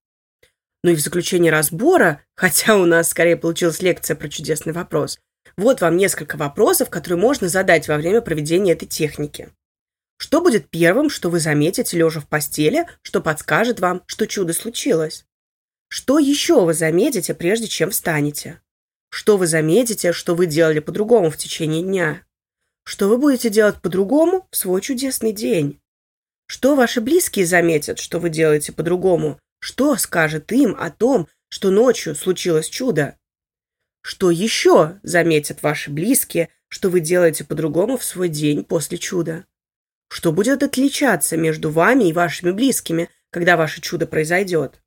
Ну 0.82 0.92
и 0.92 0.94
в 0.94 1.00
заключение 1.00 1.52
разбора, 1.52 2.22
хотя 2.34 2.78
у 2.78 2.86
нас 2.86 3.10
скорее 3.10 3.36
получилась 3.36 3.82
лекция 3.82 4.16
про 4.16 4.30
чудесный 4.30 4.72
вопрос, 4.72 5.20
вот 5.58 5.82
вам 5.82 5.98
несколько 5.98 6.36
вопросов, 6.36 6.88
которые 6.88 7.20
можно 7.20 7.50
задать 7.50 7.88
во 7.88 7.98
время 7.98 8.22
проведения 8.22 8.72
этой 8.72 8.86
техники. 8.86 9.50
Что 10.18 10.40
будет 10.40 10.70
первым, 10.70 11.10
что 11.10 11.30
вы 11.30 11.40
заметите, 11.40 11.96
лежа 11.96 12.20
в 12.20 12.28
постели, 12.28 12.86
что 13.02 13.20
подскажет 13.20 13.80
вам, 13.80 14.02
что 14.06 14.26
чудо 14.26 14.52
случилось? 14.52 15.26
Что 15.88 16.18
еще 16.18 16.64
вы 16.64 16.74
заметите, 16.74 17.34
прежде 17.34 17.68
чем 17.68 17.90
встанете? 17.90 18.60
Что 19.10 19.36
вы 19.36 19.46
заметите, 19.46 20.12
что 20.12 20.34
вы 20.34 20.46
делали 20.46 20.80
по-другому 20.80 21.30
в 21.30 21.36
течение 21.36 21.82
дня? 21.82 22.22
Что 22.84 23.08
вы 23.08 23.18
будете 23.18 23.50
делать 23.50 23.80
по-другому 23.82 24.48
в 24.50 24.56
свой 24.56 24.80
чудесный 24.80 25.32
день? 25.32 25.80
Что 26.46 26.76
ваши 26.76 27.00
близкие 27.00 27.44
заметят, 27.44 27.98
что 27.98 28.18
вы 28.18 28.30
делаете 28.30 28.72
по-другому? 28.72 29.38
Что 29.58 29.96
скажет 29.96 30.52
им 30.52 30.76
о 30.78 30.90
том, 30.90 31.28
что 31.48 31.70
ночью 31.70 32.14
случилось 32.14 32.68
чудо? 32.68 33.16
Что 34.02 34.30
еще 34.30 35.00
заметят 35.02 35.62
ваши 35.62 35.90
близкие, 35.90 36.48
что 36.68 36.90
вы 36.90 37.00
делаете 37.00 37.44
по-другому 37.44 37.96
в 37.96 38.04
свой 38.04 38.28
день 38.28 38.64
после 38.64 38.98
чуда? 38.98 39.44
Что 40.08 40.32
будет 40.32 40.62
отличаться 40.62 41.36
между 41.36 41.70
вами 41.70 42.04
и 42.04 42.12
вашими 42.12 42.50
близкими, 42.50 43.10
когда 43.30 43.56
ваше 43.56 43.80
чудо 43.80 44.06
произойдет? 44.06 44.80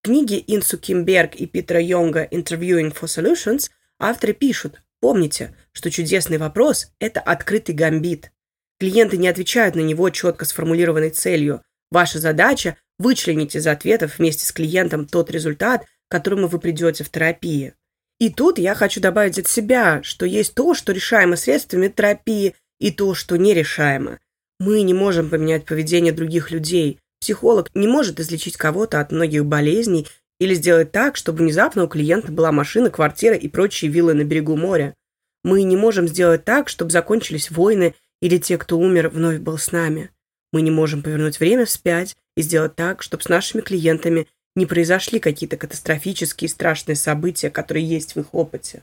В 0.00 0.04
книге 0.04 0.42
Инсу 0.46 0.78
Кимберг 0.78 1.34
и 1.36 1.46
Питера 1.46 1.80
Йонга 1.80 2.24
«Interviewing 2.24 2.94
for 2.94 3.04
Solutions» 3.04 3.70
авторы 3.98 4.32
пишут, 4.32 4.82
помните, 5.00 5.56
что 5.72 5.90
чудесный 5.90 6.38
вопрос– 6.38 6.92
это 7.00 7.20
открытый 7.20 7.74
гамбит. 7.74 8.32
Клиенты 8.78 9.16
не 9.16 9.28
отвечают 9.28 9.74
на 9.74 9.80
него 9.80 10.08
четко 10.10 10.44
сформулированной 10.44 11.10
целью. 11.10 11.62
Ваша 11.90 12.18
задача– 12.20 12.76
вычленить 12.98 13.56
из 13.56 13.66
ответов 13.66 14.18
вместе 14.18 14.46
с 14.46 14.52
клиентом 14.52 15.06
тот 15.06 15.30
результат, 15.30 15.84
к 15.84 16.10
которому 16.10 16.46
вы 16.46 16.58
придете 16.58 17.02
в 17.04 17.10
терапии. 17.10 17.74
И 18.18 18.30
тут 18.30 18.58
я 18.58 18.74
хочу 18.74 19.00
добавить 19.00 19.38
от 19.38 19.46
себя, 19.46 20.02
что 20.02 20.26
есть 20.26 20.54
то, 20.54 20.74
что 20.74 20.92
решаемо 20.92 21.36
средствами 21.36 21.88
терапии– 21.88 22.54
и 22.80 22.90
то, 22.90 23.14
что 23.14 23.36
нерешаемо. 23.36 24.18
Мы 24.60 24.82
не 24.82 24.94
можем 24.94 25.30
поменять 25.30 25.64
поведение 25.64 26.12
других 26.12 26.50
людей. 26.50 26.98
Психолог 27.20 27.70
не 27.74 27.86
может 27.86 28.20
излечить 28.20 28.56
кого-то 28.56 29.00
от 29.00 29.12
многих 29.12 29.44
болезней 29.46 30.06
или 30.40 30.54
сделать 30.54 30.92
так, 30.92 31.16
чтобы 31.16 31.38
внезапно 31.38 31.84
у 31.84 31.88
клиента 31.88 32.32
была 32.32 32.52
машина, 32.52 32.90
квартира 32.90 33.34
и 33.34 33.48
прочие 33.48 33.90
виллы 33.90 34.14
на 34.14 34.24
берегу 34.24 34.56
моря. 34.56 34.94
Мы 35.44 35.62
не 35.62 35.76
можем 35.76 36.08
сделать 36.08 36.44
так, 36.44 36.68
чтобы 36.68 36.90
закончились 36.90 37.50
войны 37.50 37.94
или 38.20 38.38
те, 38.38 38.58
кто 38.58 38.78
умер, 38.78 39.10
вновь 39.10 39.38
был 39.38 39.58
с 39.58 39.72
нами. 39.72 40.10
Мы 40.52 40.62
не 40.62 40.70
можем 40.70 41.02
повернуть 41.02 41.40
время 41.40 41.66
вспять 41.66 42.16
и 42.36 42.42
сделать 42.42 42.74
так, 42.74 43.02
чтобы 43.02 43.22
с 43.22 43.28
нашими 43.28 43.60
клиентами 43.60 44.26
не 44.56 44.66
произошли 44.66 45.20
какие-то 45.20 45.56
катастрофические 45.56 46.46
и 46.46 46.50
страшные 46.50 46.96
события, 46.96 47.50
которые 47.50 47.86
есть 47.86 48.14
в 48.14 48.20
их 48.20 48.34
опыте. 48.34 48.82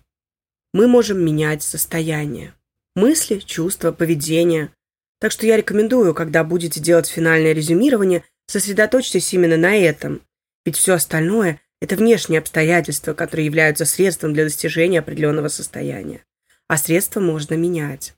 Мы 0.73 0.87
можем 0.87 1.23
менять 1.23 1.63
состояние 1.63 2.53
мысли, 2.95 3.39
чувства, 3.39 3.91
поведение. 3.91 4.71
Так 5.19 5.31
что 5.31 5.45
я 5.45 5.57
рекомендую, 5.57 6.13
когда 6.13 6.43
будете 6.43 6.79
делать 6.79 7.07
финальное 7.07 7.53
резюмирование, 7.53 8.23
сосредоточьтесь 8.47 9.33
именно 9.33 9.57
на 9.57 9.75
этом. 9.75 10.21
Ведь 10.65 10.77
все 10.77 10.93
остальное– 10.93 11.61
это 11.81 11.95
внешние 11.95 12.39
обстоятельства, 12.39 13.13
которые 13.13 13.45
являются 13.45 13.85
средством 13.85 14.33
для 14.33 14.45
достижения 14.45 14.99
определенного 14.99 15.47
состояния. 15.47 16.23
А 16.67 16.77
средства 16.77 17.19
можно 17.19 17.55
менять. 17.55 18.13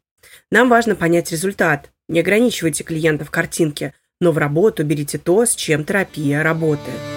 Нам 0.52 0.70
важно 0.70 0.96
понять 0.96 1.32
результат. 1.32 1.92
Не 2.08 2.22
ограничивайте 2.22 2.84
клиента 2.84 3.26
в 3.26 3.32
картинке, 3.32 3.94
но 4.22 4.32
в 4.32 4.38
работу 4.38 4.84
берите 4.84 5.18
то, 5.18 5.46
с 5.46 5.56
чем 5.56 5.84
терапия 5.84 6.42
работает. 6.42 7.16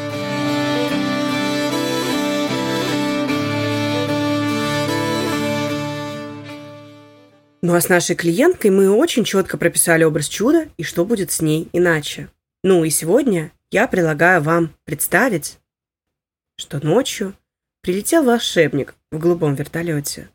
Ну 7.62 7.74
а 7.74 7.80
с 7.80 7.88
нашей 7.90 8.16
клиенткой 8.16 8.70
мы 8.70 8.90
очень 8.90 9.24
четко 9.24 9.58
прописали 9.58 10.04
образ 10.04 10.28
чуда 10.28 10.68
и 10.78 10.82
что 10.82 11.04
будет 11.04 11.30
с 11.30 11.42
ней 11.42 11.68
иначе. 11.72 12.30
Ну 12.62 12.84
и 12.84 12.90
сегодня 12.90 13.52
я 13.70 13.86
предлагаю 13.86 14.42
вам 14.42 14.74
представить, 14.84 15.58
что 16.56 16.84
ночью 16.84 17.36
прилетел 17.82 18.24
волшебник 18.24 18.94
в 19.10 19.18
голубом 19.18 19.54
вертолете 19.54 20.30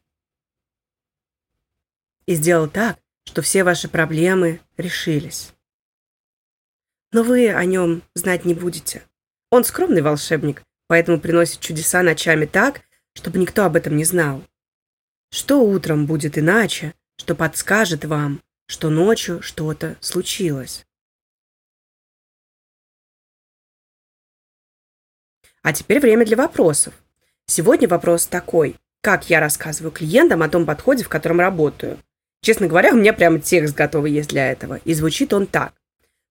и 2.27 2.35
сделал 2.35 2.67
так, 2.67 2.99
что 3.25 3.41
все 3.41 3.63
ваши 3.63 3.87
проблемы 3.87 4.61
решились. 4.77 5.53
Но 7.11 7.23
вы 7.23 7.49
о 7.49 7.65
нем 7.65 8.03
знать 8.13 8.45
не 8.45 8.53
будете. 8.53 9.03
Он 9.49 9.63
скромный 9.63 10.01
волшебник, 10.01 10.63
поэтому 10.87 11.19
приносит 11.19 11.59
чудеса 11.59 12.03
ночами 12.03 12.45
так, 12.45 12.81
чтобы 13.13 13.39
никто 13.39 13.65
об 13.65 13.75
этом 13.75 13.95
не 13.95 14.03
знал. 14.03 14.43
Что 15.31 15.61
утром 15.61 16.05
будет 16.05 16.37
иначе, 16.37 16.93
что 17.17 17.35
подскажет 17.35 18.05
вам, 18.05 18.41
что 18.67 18.89
ночью 18.89 19.41
что-то 19.41 19.97
случилось. 20.01 20.85
А 25.61 25.73
теперь 25.73 25.99
время 25.99 26.25
для 26.25 26.37
вопросов. 26.37 26.93
Сегодня 27.47 27.87
вопрос 27.87 28.27
такой. 28.27 28.75
Как 29.01 29.29
я 29.29 29.39
рассказываю 29.39 29.91
клиентам 29.91 30.43
о 30.43 30.49
том 30.49 30.65
подходе, 30.65 31.03
в 31.03 31.09
котором 31.09 31.39
работаю? 31.39 31.99
Честно 32.41 32.67
говоря, 32.67 32.91
у 32.91 32.97
меня 32.97 33.13
прямо 33.13 33.39
текст 33.39 33.75
готовый 33.75 34.11
есть 34.11 34.29
для 34.29 34.51
этого. 34.51 34.79
И 34.85 34.93
звучит 34.93 35.33
он 35.33 35.47
так. 35.47 35.73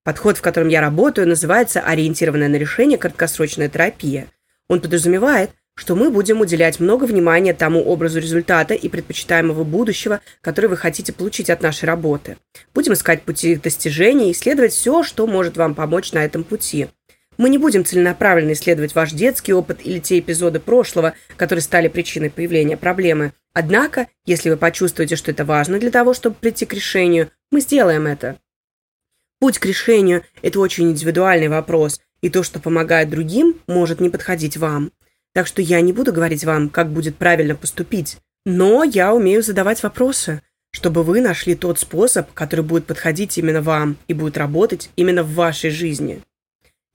Подход, 0.04 0.38
в 0.38 0.42
котором 0.42 0.68
я 0.68 0.80
работаю, 0.80 1.26
называется 1.26 1.80
ориентированная 1.80 2.48
на 2.48 2.56
решение 2.56 2.98
краткосрочная 2.98 3.68
терапия. 3.68 4.28
Он 4.68 4.80
подразумевает, 4.80 5.50
что 5.74 5.96
мы 5.96 6.10
будем 6.10 6.40
уделять 6.40 6.80
много 6.80 7.04
внимания 7.04 7.52
тому 7.52 7.82
образу 7.82 8.20
результата 8.20 8.74
и 8.74 8.88
предпочитаемого 8.88 9.64
будущего, 9.64 10.20
который 10.40 10.66
вы 10.66 10.76
хотите 10.76 11.12
получить 11.12 11.50
от 11.50 11.62
нашей 11.62 11.86
работы. 11.86 12.36
Будем 12.74 12.92
искать 12.92 13.22
пути 13.22 13.52
их 13.52 13.62
достижения 13.62 14.28
и 14.28 14.32
исследовать 14.32 14.72
все, 14.72 15.02
что 15.02 15.26
может 15.26 15.56
вам 15.56 15.74
помочь 15.74 16.12
на 16.12 16.24
этом 16.24 16.44
пути. 16.44 16.88
Мы 17.36 17.48
не 17.48 17.58
будем 17.58 17.84
целенаправленно 17.84 18.52
исследовать 18.52 18.94
ваш 18.94 19.10
детский 19.10 19.52
опыт 19.52 19.80
или 19.82 19.98
те 19.98 20.20
эпизоды 20.20 20.60
прошлого, 20.60 21.14
которые 21.36 21.62
стали 21.62 21.88
причиной 21.88 22.30
появления 22.30 22.76
проблемы. 22.76 23.32
Однако, 23.52 24.06
если 24.24 24.50
вы 24.50 24.56
почувствуете, 24.56 25.16
что 25.16 25.32
это 25.32 25.44
важно 25.44 25.80
для 25.80 25.90
того, 25.90 26.14
чтобы 26.14 26.36
прийти 26.36 26.64
к 26.66 26.74
решению, 26.74 27.30
мы 27.50 27.60
сделаем 27.60 28.06
это. 28.06 28.38
Путь 29.40 29.58
к 29.58 29.66
решению– 29.66 30.22
это 30.42 30.60
очень 30.60 30.90
индивидуальный 30.90 31.48
вопрос, 31.48 32.00
и 32.22 32.30
то, 32.30 32.42
что 32.42 32.60
помогает 32.60 33.10
другим, 33.10 33.60
может 33.66 34.00
не 34.00 34.10
подходить 34.10 34.56
вам. 34.56 34.92
Так 35.34 35.48
что 35.48 35.60
я 35.60 35.80
не 35.80 35.92
буду 35.92 36.12
говорить 36.12 36.44
вам, 36.44 36.68
как 36.68 36.90
будет 36.92 37.16
правильно 37.16 37.56
поступить, 37.56 38.18
но 38.46 38.84
я 38.84 39.12
умею 39.12 39.42
задавать 39.42 39.82
вопросы, 39.82 40.42
чтобы 40.70 41.02
вы 41.02 41.20
нашли 41.20 41.56
тот 41.56 41.78
способ, 41.78 42.32
который 42.32 42.64
будет 42.64 42.86
подходить 42.86 43.36
именно 43.36 43.60
вам 43.60 43.96
и 44.06 44.14
будет 44.14 44.36
работать 44.36 44.90
именно 44.96 45.24
в 45.24 45.34
вашей 45.34 45.70
жизни. 45.70 46.22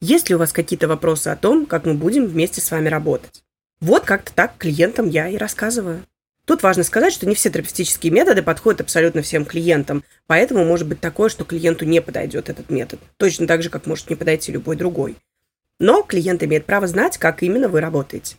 Есть 0.01 0.29
ли 0.29 0.35
у 0.35 0.37
вас 0.37 0.53
какие-то 0.53 0.87
вопросы 0.87 1.27
о 1.27 1.35
том, 1.35 1.65
как 1.65 1.85
мы 1.85 1.93
будем 1.93 2.25
вместе 2.25 2.61
с 2.61 2.71
вами 2.71 2.87
работать? 2.87 3.43
Вот 3.81 4.05
как-то 4.05 4.33
так 4.33 4.57
клиентам 4.57 5.09
я 5.09 5.27
и 5.27 5.35
рассказываю. 5.35 6.05
Тут 6.45 6.63
важно 6.63 6.83
сказать, 6.83 7.13
что 7.13 7.27
не 7.27 7.35
все 7.35 7.49
терапевтические 7.49 8.11
методы 8.11 8.41
подходят 8.41 8.81
абсолютно 8.81 9.21
всем 9.21 9.45
клиентам, 9.45 10.03
поэтому 10.27 10.65
может 10.65 10.87
быть 10.87 10.99
такое, 11.01 11.29
что 11.29 11.43
клиенту 11.43 11.85
не 11.85 12.01
подойдет 12.01 12.49
этот 12.49 12.69
метод, 12.69 12.99
точно 13.17 13.47
так 13.47 13.61
же, 13.61 13.69
как 13.69 13.85
может 13.85 14.09
не 14.09 14.15
подойти 14.15 14.51
любой 14.51 14.75
другой. 14.75 15.15
Но 15.79 16.03
клиент 16.03 16.43
имеет 16.43 16.65
право 16.65 16.87
знать, 16.87 17.17
как 17.17 17.41
именно 17.41 17.69
вы 17.69 17.79
работаете. 17.79 18.35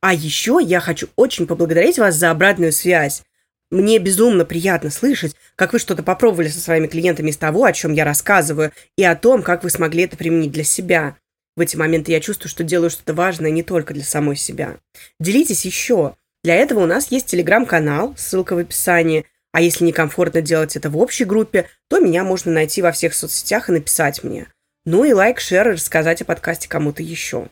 А 0.00 0.14
еще 0.14 0.58
я 0.62 0.80
хочу 0.80 1.08
очень 1.16 1.46
поблагодарить 1.46 1.98
вас 1.98 2.14
за 2.14 2.30
обратную 2.30 2.72
связь. 2.72 3.22
Мне 3.70 3.98
безумно 3.98 4.44
приятно 4.44 4.90
слышать, 4.90 5.36
как 5.56 5.72
вы 5.72 5.78
что-то 5.78 6.02
попробовали 6.02 6.48
со 6.48 6.58
своими 6.58 6.86
клиентами 6.86 7.30
из 7.30 7.36
того, 7.36 7.64
о 7.64 7.72
чем 7.72 7.92
я 7.92 8.04
рассказываю, 8.04 8.72
и 8.96 9.04
о 9.04 9.14
том, 9.14 9.42
как 9.42 9.62
вы 9.62 9.70
смогли 9.70 10.04
это 10.04 10.16
применить 10.16 10.52
для 10.52 10.64
себя. 10.64 11.16
В 11.56 11.60
эти 11.60 11.76
моменты 11.76 12.12
я 12.12 12.20
чувствую, 12.20 12.48
что 12.48 12.64
делаю 12.64 12.90
что-то 12.90 13.14
важное 13.14 13.50
не 13.50 13.62
только 13.62 13.94
для 13.94 14.04
самой 14.04 14.36
себя. 14.36 14.78
Делитесь 15.20 15.64
еще. 15.64 16.16
Для 16.42 16.56
этого 16.56 16.80
у 16.80 16.86
нас 16.86 17.10
есть 17.10 17.26
телеграм-канал, 17.26 18.14
ссылка 18.16 18.54
в 18.54 18.58
описании. 18.58 19.26
А 19.52 19.60
если 19.60 19.84
некомфортно 19.84 20.40
делать 20.40 20.76
это 20.76 20.90
в 20.90 20.96
общей 20.96 21.24
группе, 21.24 21.68
то 21.88 22.00
меня 22.00 22.24
можно 22.24 22.50
найти 22.50 22.82
во 22.82 22.92
всех 22.92 23.14
соцсетях 23.14 23.68
и 23.68 23.72
написать 23.72 24.24
мне. 24.24 24.46
Ну 24.92 25.04
и 25.04 25.12
лайк, 25.12 25.38
шер 25.38 25.68
и 25.68 25.72
рассказать 25.74 26.20
о 26.20 26.24
подкасте 26.24 26.68
кому-то 26.68 27.00
еще. 27.00 27.46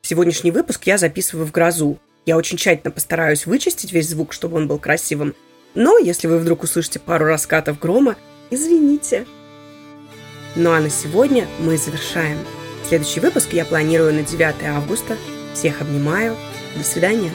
Сегодняшний 0.00 0.52
выпуск 0.52 0.84
я 0.84 0.96
записываю 0.96 1.44
в 1.44 1.50
грозу. 1.50 1.98
Я 2.24 2.36
очень 2.36 2.56
тщательно 2.56 2.92
постараюсь 2.92 3.46
вычистить 3.46 3.92
весь 3.92 4.08
звук, 4.08 4.32
чтобы 4.32 4.58
он 4.58 4.68
был 4.68 4.78
красивым, 4.78 5.34
но 5.74 5.98
если 5.98 6.28
вы 6.28 6.38
вдруг 6.38 6.62
услышите 6.62 7.00
пару 7.00 7.24
раскатов 7.24 7.80
грома, 7.80 8.14
извините. 8.50 9.26
Ну 10.54 10.70
а 10.70 10.78
на 10.78 10.88
сегодня 10.88 11.48
мы 11.58 11.76
завершаем. 11.76 12.38
Следующий 12.86 13.18
выпуск 13.18 13.52
я 13.54 13.64
планирую 13.64 14.14
на 14.14 14.22
9 14.22 14.62
августа. 14.62 15.16
Всех 15.54 15.80
обнимаю. 15.80 16.36
До 16.76 16.84
свидания. 16.84 17.32